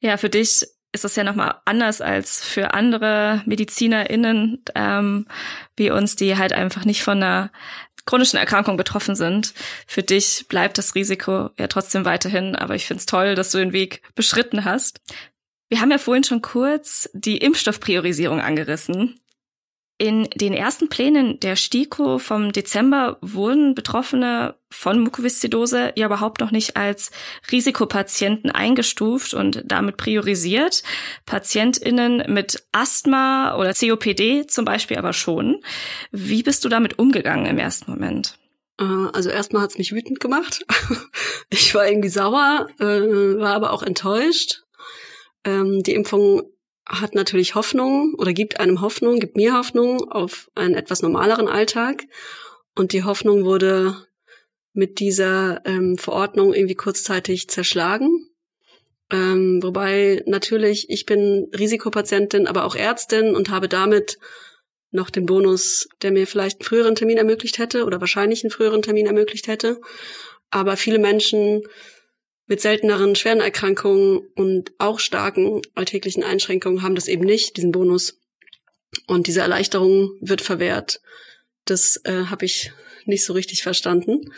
Ja, 0.00 0.16
für 0.16 0.30
dich 0.30 0.64
ist 0.92 1.04
das 1.04 1.16
ja 1.16 1.24
nochmal 1.24 1.56
anders 1.64 2.00
als 2.00 2.44
für 2.44 2.74
andere 2.74 3.42
MedizinerInnen 3.46 4.64
ähm, 4.74 5.26
wie 5.76 5.90
uns, 5.90 6.16
die 6.16 6.36
halt 6.36 6.52
einfach 6.52 6.84
nicht 6.84 7.02
von 7.02 7.22
einer 7.22 7.50
chronischen 8.06 8.38
Erkrankung 8.38 8.78
betroffen 8.78 9.14
sind. 9.14 9.52
Für 9.86 10.02
dich 10.02 10.46
bleibt 10.48 10.78
das 10.78 10.94
Risiko 10.94 11.50
ja 11.58 11.66
trotzdem 11.66 12.06
weiterhin, 12.06 12.56
aber 12.56 12.74
ich 12.74 12.86
finde 12.86 13.00
es 13.00 13.06
toll, 13.06 13.34
dass 13.34 13.50
du 13.50 13.58
den 13.58 13.74
Weg 13.74 14.02
beschritten 14.14 14.64
hast. 14.64 15.00
Wir 15.68 15.82
haben 15.82 15.90
ja 15.90 15.98
vorhin 15.98 16.24
schon 16.24 16.40
kurz 16.40 17.10
die 17.12 17.36
Impfstoffpriorisierung 17.36 18.40
angerissen. 18.40 19.20
In 20.00 20.28
den 20.36 20.52
ersten 20.52 20.88
Plänen 20.88 21.40
der 21.40 21.56
STIKO 21.56 22.20
vom 22.20 22.52
Dezember 22.52 23.18
wurden 23.20 23.74
Betroffene 23.74 24.54
von 24.70 25.00
Mukoviszidose 25.00 25.92
ja 25.96 26.06
überhaupt 26.06 26.40
noch 26.40 26.52
nicht 26.52 26.76
als 26.76 27.10
Risikopatienten 27.50 28.52
eingestuft 28.52 29.34
und 29.34 29.64
damit 29.66 29.96
priorisiert. 29.96 30.84
PatientInnen 31.26 32.32
mit 32.32 32.64
Asthma 32.70 33.56
oder 33.56 33.74
COPD 33.74 34.46
zum 34.46 34.64
Beispiel 34.64 34.98
aber 34.98 35.12
schon. 35.12 35.62
Wie 36.12 36.44
bist 36.44 36.64
du 36.64 36.68
damit 36.68 37.00
umgegangen 37.00 37.46
im 37.46 37.58
ersten 37.58 37.90
Moment? 37.90 38.38
Äh, 38.78 38.84
also 38.84 39.30
erstmal 39.30 39.62
hat's 39.62 39.78
mich 39.78 39.92
wütend 39.92 40.20
gemacht. 40.20 40.64
Ich 41.50 41.74
war 41.74 41.88
irgendwie 41.88 42.10
sauer, 42.10 42.66
äh, 42.78 42.84
war 42.84 43.54
aber 43.54 43.72
auch 43.72 43.82
enttäuscht. 43.82 44.64
Ähm, 45.44 45.82
die 45.82 45.94
Impfung 45.94 46.42
hat 46.88 47.14
natürlich 47.14 47.54
Hoffnung 47.54 48.14
oder 48.16 48.32
gibt 48.32 48.60
einem 48.60 48.80
Hoffnung, 48.80 49.20
gibt 49.20 49.36
mir 49.36 49.54
Hoffnung 49.54 50.10
auf 50.10 50.50
einen 50.54 50.74
etwas 50.74 51.02
normaleren 51.02 51.46
Alltag. 51.46 52.04
Und 52.74 52.92
die 52.92 53.04
Hoffnung 53.04 53.44
wurde 53.44 53.96
mit 54.72 55.00
dieser 55.00 55.60
ähm, 55.66 55.98
Verordnung 55.98 56.54
irgendwie 56.54 56.74
kurzzeitig 56.74 57.48
zerschlagen. 57.48 58.28
Ähm, 59.10 59.62
wobei 59.62 60.22
natürlich, 60.26 60.88
ich 60.90 61.04
bin 61.04 61.50
Risikopatientin, 61.58 62.46
aber 62.46 62.64
auch 62.64 62.74
Ärztin 62.74 63.34
und 63.34 63.50
habe 63.50 63.68
damit 63.68 64.18
noch 64.90 65.10
den 65.10 65.26
Bonus, 65.26 65.88
der 66.02 66.12
mir 66.12 66.26
vielleicht 66.26 66.60
einen 66.60 66.66
früheren 66.66 66.94
Termin 66.94 67.18
ermöglicht 67.18 67.58
hätte 67.58 67.84
oder 67.84 68.00
wahrscheinlich 68.00 68.42
einen 68.42 68.50
früheren 68.50 68.82
Termin 68.82 69.06
ermöglicht 69.06 69.46
hätte. 69.46 69.80
Aber 70.50 70.76
viele 70.76 70.98
Menschen 70.98 71.62
mit 72.48 72.60
selteneren 72.60 73.14
schweren 73.14 73.40
Erkrankungen 73.40 74.22
und 74.34 74.72
auch 74.78 74.98
starken 74.98 75.62
alltäglichen 75.74 76.24
Einschränkungen 76.24 76.82
haben 76.82 76.94
das 76.94 77.06
eben 77.06 77.24
nicht, 77.24 77.56
diesen 77.56 77.72
Bonus. 77.72 78.18
Und 79.06 79.26
diese 79.26 79.42
Erleichterung 79.42 80.10
wird 80.20 80.40
verwehrt. 80.40 81.00
Das 81.66 82.00
äh, 82.04 82.24
habe 82.24 82.46
ich 82.46 82.72
nicht 83.04 83.24
so 83.24 83.34
richtig 83.34 83.62
verstanden. 83.62 84.32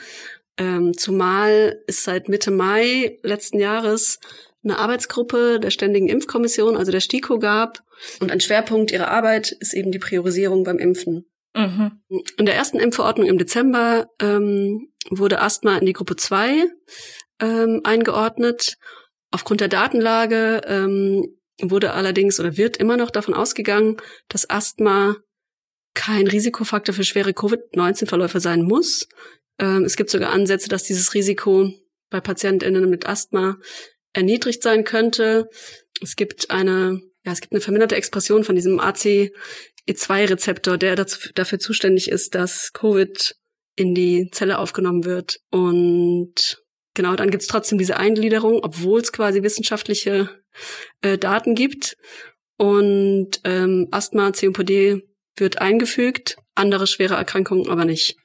Ähm, 0.59 0.97
zumal 0.97 1.83
es 1.87 2.05
seit 2.05 2.29
Mitte 2.29 2.51
Mai 2.51 3.19
letzten 3.23 3.61
Jahres 3.61 4.19
eine 4.63 4.79
Arbeitsgruppe 4.79 5.61
der 5.61 5.71
Ständigen 5.71 6.09
Impfkommission, 6.09 6.77
also 6.77 6.93
der 6.93 7.01
STIKO, 7.01 7.39
gab. 7.39 7.83
Und 8.21 8.33
ein 8.33 8.41
Schwerpunkt 8.41 8.91
ihrer 8.91 9.09
Arbeit 9.09 9.53
ist 9.53 9.73
eben 9.73 9.93
die 9.93 9.99
Priorisierung 9.99 10.65
beim 10.65 10.79
Impfen. 10.79 11.27
Mhm. 11.55 12.01
In 12.37 12.47
der 12.47 12.55
ersten 12.57 12.79
Impfverordnung 12.79 13.27
im 13.27 13.39
Dezember 13.39 14.09
ähm, 14.21 14.89
wurde 15.09 15.41
Asthma 15.41 15.79
in 15.79 15.87
die 15.87 15.93
Gruppe 15.93 16.17
2 16.17 16.67
ähm, 17.41 17.81
eingeordnet. 17.85 18.77
Aufgrund 19.31 19.61
der 19.61 19.69
Datenlage 19.69 20.63
ähm, 20.67 21.37
wurde 21.61 21.93
allerdings 21.93 22.41
oder 22.41 22.57
wird 22.57 22.77
immer 22.77 22.97
noch 22.97 23.11
davon 23.11 23.35
ausgegangen, 23.35 23.97
dass 24.29 24.49
Asthma 24.49 25.17
kein 25.95 26.27
Risikofaktor 26.27 26.95
für 26.95 27.05
schwere 27.05 27.33
Covid-19-Verläufe 27.33 28.41
sein 28.41 28.63
muss. 28.63 29.09
Ähm, 29.59 29.85
es 29.85 29.97
gibt 29.97 30.11
sogar 30.11 30.33
Ansätze, 30.33 30.69
dass 30.69 30.85
dieses 30.85 31.15
Risiko 31.15 31.71
bei 32.11 32.21
PatientInnen 32.21 32.89
mit 32.89 33.07
Asthma 33.07 33.59
erniedrigt 34.13 34.63
sein 34.63 34.85
könnte. 34.85 35.49
Es 36.01 36.17
gibt 36.17 36.51
eine, 36.51 37.01
ja, 37.25 37.33
es 37.33 37.41
gibt 37.41 37.53
eine 37.53 37.61
verminderte 37.61 37.97
Expression 37.97 38.45
von 38.45 38.55
diesem 38.55 38.81
AC 38.81 39.31
E2-Rezeptor, 39.89 40.79
der 40.79 40.97
dazu, 40.97 41.31
dafür 41.35 41.59
zuständig 41.59 42.11
ist, 42.11 42.35
dass 42.35 42.73
Covid 42.73 43.37
in 43.77 43.95
die 43.95 44.29
Zelle 44.33 44.59
aufgenommen 44.59 45.05
wird. 45.05 45.41
Und 45.51 46.63
genau, 47.01 47.17
dann 47.17 47.31
gibt's 47.31 47.47
trotzdem 47.47 47.79
diese 47.79 47.97
Eingliederung, 47.97 48.61
obwohl 48.63 49.01
es 49.01 49.11
quasi 49.11 49.43
wissenschaftliche 49.43 50.29
äh, 51.01 51.17
Daten 51.17 51.55
gibt. 51.55 51.97
Und 52.59 53.41
ähm, 53.45 53.89
Asthma, 53.91 54.33
COPD 54.33 55.03
wird 55.37 55.63
eingefügt, 55.63 56.37
andere 56.55 56.87
schwere 56.87 57.15
Erkrankungen 57.15 57.71
aber 57.71 57.87
nicht. 57.87 58.17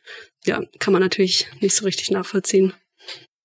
Ja, 0.44 0.62
kann 0.80 0.92
man 0.92 1.02
natürlich 1.02 1.48
nicht 1.62 1.74
so 1.74 1.86
richtig 1.86 2.12
nachvollziehen. 2.12 2.74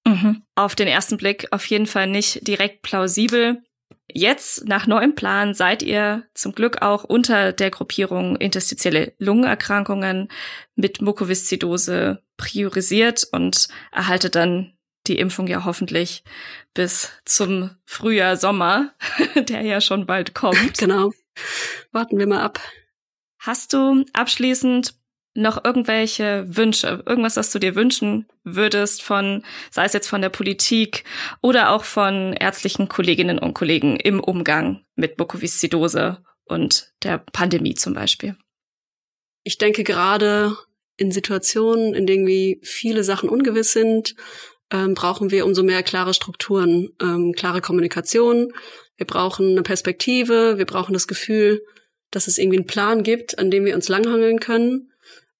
Mhm. 0.04 0.42
Auf 0.56 0.74
den 0.74 0.88
ersten 0.88 1.16
Blick 1.16 1.46
auf 1.52 1.64
jeden 1.66 1.86
Fall 1.86 2.08
nicht 2.08 2.48
direkt 2.48 2.82
plausibel. 2.82 3.62
Jetzt, 4.12 4.66
nach 4.66 4.88
neuem 4.88 5.14
Plan, 5.14 5.54
seid 5.54 5.84
ihr 5.84 6.24
zum 6.34 6.52
Glück 6.52 6.82
auch 6.82 7.04
unter 7.04 7.52
der 7.52 7.70
Gruppierung 7.70 8.34
interstitielle 8.34 9.14
Lungenerkrankungen 9.18 10.26
mit 10.74 11.00
Mukoviszidose 11.00 12.20
priorisiert 12.36 13.28
und 13.30 13.68
erhaltet 13.92 14.34
dann 14.34 14.72
die 15.06 15.18
Impfung 15.18 15.46
ja 15.46 15.64
hoffentlich 15.64 16.24
bis 16.74 17.10
zum 17.24 17.70
Frühjahr, 17.84 18.36
Sommer, 18.36 18.94
der 19.34 19.62
ja 19.62 19.80
schon 19.80 20.06
bald 20.06 20.34
kommt. 20.34 20.78
Genau. 20.78 21.12
Warten 21.92 22.18
wir 22.18 22.26
mal 22.26 22.42
ab. 22.42 22.60
Hast 23.38 23.72
du 23.72 24.04
abschließend 24.12 24.94
noch 25.34 25.64
irgendwelche 25.64 26.44
Wünsche, 26.48 27.02
irgendwas, 27.06 27.36
was 27.36 27.52
du 27.52 27.58
dir 27.58 27.74
wünschen 27.74 28.26
würdest 28.42 29.02
von, 29.02 29.44
sei 29.70 29.84
es 29.84 29.92
jetzt 29.92 30.08
von 30.08 30.20
der 30.20 30.28
Politik 30.28 31.04
oder 31.40 31.70
auch 31.70 31.84
von 31.84 32.32
ärztlichen 32.32 32.88
Kolleginnen 32.88 33.38
und 33.38 33.54
Kollegen 33.54 33.96
im 33.96 34.20
Umgang 34.20 34.84
mit 34.96 35.18
Mukoviszidose 35.18 36.22
und 36.44 36.92
der 37.02 37.18
Pandemie 37.18 37.74
zum 37.74 37.94
Beispiel? 37.94 38.36
Ich 39.44 39.56
denke 39.56 39.84
gerade 39.84 40.56
in 40.96 41.12
Situationen, 41.12 41.94
in 41.94 42.06
denen 42.06 42.26
wie 42.26 42.60
viele 42.62 43.04
Sachen 43.04 43.28
ungewiss 43.28 43.72
sind, 43.72 44.16
ähm, 44.70 44.94
brauchen 44.94 45.30
wir 45.30 45.46
umso 45.46 45.62
mehr 45.62 45.82
klare 45.82 46.14
Strukturen, 46.14 46.90
ähm, 47.00 47.32
klare 47.32 47.60
Kommunikation. 47.60 48.52
Wir 48.96 49.06
brauchen 49.06 49.50
eine 49.50 49.62
Perspektive, 49.62 50.58
wir 50.58 50.66
brauchen 50.66 50.92
das 50.92 51.06
Gefühl, 51.06 51.62
dass 52.10 52.26
es 52.26 52.38
irgendwie 52.38 52.58
einen 52.58 52.66
Plan 52.66 53.02
gibt, 53.02 53.38
an 53.38 53.50
dem 53.50 53.64
wir 53.64 53.74
uns 53.74 53.88
langhangeln 53.88 54.40
können. 54.40 54.92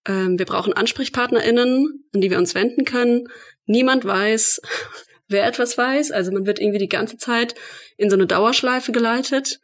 Ähm, 0.07 0.39
wir 0.39 0.47
brauchen 0.47 0.73
AnsprechpartnerInnen, 0.73 2.05
an 2.15 2.21
die 2.21 2.31
wir 2.31 2.39
uns 2.39 2.55
wenden 2.55 2.85
können. 2.85 3.29
Niemand 3.67 4.05
weiß, 4.05 4.61
wer 5.29 5.47
etwas 5.47 5.77
weiß. 5.77 6.11
Also 6.11 6.33
man 6.33 6.47
wird 6.47 6.61
irgendwie 6.61 6.79
die 6.79 6.89
ganze 6.89 7.17
Zeit 7.17 7.55
in 7.97 8.11
so 8.11 8.17
eine 8.17 8.27
Dauerschleife 8.27 8.93
geleitet. 8.93 9.61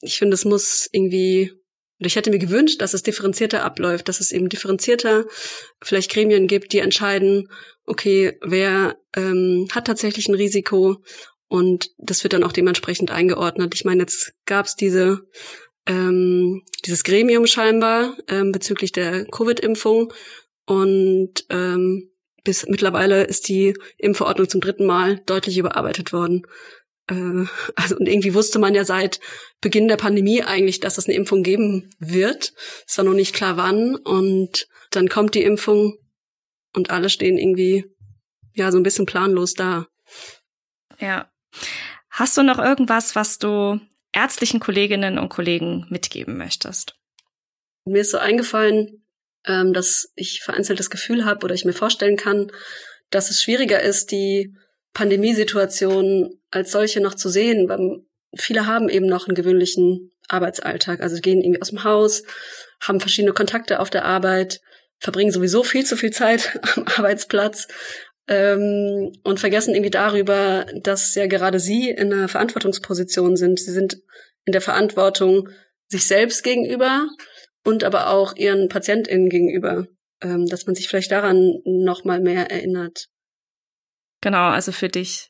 Ich 0.00 0.18
finde, 0.18 0.34
es 0.34 0.44
muss 0.44 0.88
irgendwie, 0.92 1.52
und 2.00 2.06
ich 2.06 2.16
hätte 2.16 2.30
mir 2.30 2.38
gewünscht, 2.38 2.80
dass 2.80 2.94
es 2.94 3.02
differenzierter 3.02 3.62
abläuft, 3.62 4.08
dass 4.08 4.20
es 4.20 4.32
eben 4.32 4.48
differenzierter 4.48 5.26
vielleicht 5.82 6.10
Gremien 6.10 6.46
gibt, 6.48 6.72
die 6.72 6.78
entscheiden, 6.78 7.48
okay, 7.84 8.38
wer 8.42 8.96
ähm, 9.14 9.68
hat 9.72 9.86
tatsächlich 9.86 10.28
ein 10.28 10.34
Risiko 10.34 11.02
und 11.48 11.90
das 11.98 12.24
wird 12.24 12.32
dann 12.32 12.44
auch 12.44 12.52
dementsprechend 12.52 13.10
eingeordnet. 13.10 13.74
Ich 13.74 13.84
meine, 13.84 14.02
jetzt 14.02 14.32
gab 14.46 14.66
es 14.66 14.76
diese 14.76 15.20
ähm, 15.86 16.62
dieses 16.84 17.04
Gremium 17.04 17.46
scheinbar 17.46 18.16
ähm, 18.28 18.52
bezüglich 18.52 18.92
der 18.92 19.24
Covid-Impfung. 19.26 20.12
Und 20.66 21.46
ähm, 21.50 22.10
bis 22.44 22.66
mittlerweile 22.66 23.24
ist 23.24 23.48
die 23.48 23.74
Impfverordnung 23.98 24.48
zum 24.48 24.60
dritten 24.60 24.86
Mal 24.86 25.20
deutlich 25.26 25.58
überarbeitet 25.58 26.12
worden. 26.12 26.42
Äh, 27.10 27.46
also 27.74 27.96
und 27.96 28.06
irgendwie 28.06 28.34
wusste 28.34 28.58
man 28.58 28.74
ja 28.74 28.84
seit 28.84 29.20
Beginn 29.60 29.88
der 29.88 29.96
Pandemie 29.96 30.42
eigentlich, 30.42 30.80
dass 30.80 30.98
es 30.98 31.06
eine 31.06 31.16
Impfung 31.16 31.42
geben 31.42 31.90
wird. 31.98 32.54
Es 32.86 32.96
war 32.96 33.04
noch 33.04 33.14
nicht 33.14 33.34
klar 33.34 33.56
wann. 33.56 33.96
Und 33.96 34.68
dann 34.90 35.08
kommt 35.08 35.34
die 35.34 35.42
Impfung 35.42 35.98
und 36.72 36.90
alle 36.90 37.10
stehen 37.10 37.36
irgendwie 37.36 37.84
ja 38.54 38.70
so 38.72 38.78
ein 38.78 38.82
bisschen 38.82 39.06
planlos 39.06 39.54
da. 39.54 39.86
Ja. 40.98 41.30
Hast 42.10 42.36
du 42.36 42.42
noch 42.42 42.58
irgendwas, 42.58 43.14
was 43.16 43.38
du 43.38 43.80
ärztlichen 44.12 44.60
Kolleginnen 44.60 45.18
und 45.18 45.28
Kollegen 45.28 45.86
mitgeben 45.90 46.36
möchtest? 46.36 46.96
Mir 47.84 48.00
ist 48.00 48.10
so 48.10 48.18
eingefallen, 48.18 49.04
ähm, 49.46 49.72
dass 49.72 50.12
ich 50.16 50.42
vereinzelt 50.42 50.78
das 50.78 50.90
Gefühl 50.90 51.24
habe 51.24 51.44
oder 51.44 51.54
ich 51.54 51.64
mir 51.64 51.72
vorstellen 51.72 52.16
kann, 52.16 52.50
dass 53.10 53.30
es 53.30 53.42
schwieriger 53.42 53.80
ist, 53.80 54.10
die 54.10 54.54
Pandemiesituation 54.92 56.39
als 56.50 56.72
solche 56.72 57.00
noch 57.00 57.14
zu 57.14 57.28
sehen, 57.28 57.68
weil 57.68 58.02
viele 58.36 58.66
haben 58.66 58.88
eben 58.88 59.06
noch 59.06 59.26
einen 59.26 59.34
gewöhnlichen 59.34 60.12
Arbeitsalltag, 60.28 61.00
also 61.00 61.20
gehen 61.20 61.42
irgendwie 61.42 61.60
aus 61.60 61.70
dem 61.70 61.84
Haus, 61.84 62.22
haben 62.80 63.00
verschiedene 63.00 63.32
Kontakte 63.32 63.80
auf 63.80 63.90
der 63.90 64.04
Arbeit, 64.04 64.60
verbringen 64.98 65.32
sowieso 65.32 65.62
viel 65.62 65.84
zu 65.84 65.96
viel 65.96 66.10
Zeit 66.10 66.58
am 66.76 66.84
Arbeitsplatz 66.84 67.68
ähm, 68.28 69.12
und 69.24 69.40
vergessen 69.40 69.74
irgendwie 69.74 69.90
darüber, 69.90 70.66
dass 70.82 71.14
ja 71.14 71.26
gerade 71.26 71.58
sie 71.58 71.90
in 71.90 72.12
einer 72.12 72.28
Verantwortungsposition 72.28 73.36
sind. 73.36 73.58
Sie 73.58 73.72
sind 73.72 73.98
in 74.44 74.52
der 74.52 74.60
Verantwortung 74.60 75.48
sich 75.88 76.06
selbst 76.06 76.44
gegenüber 76.44 77.08
und 77.64 77.84
aber 77.84 78.08
auch 78.08 78.36
ihren 78.36 78.68
PatientInnen 78.68 79.28
gegenüber, 79.28 79.86
ähm, 80.22 80.46
dass 80.46 80.66
man 80.66 80.74
sich 80.74 80.88
vielleicht 80.88 81.10
daran 81.10 81.54
noch 81.64 82.04
mal 82.04 82.20
mehr 82.20 82.50
erinnert. 82.50 83.06
Genau, 84.22 84.50
also 84.50 84.70
für 84.70 84.88
dich 84.88 85.29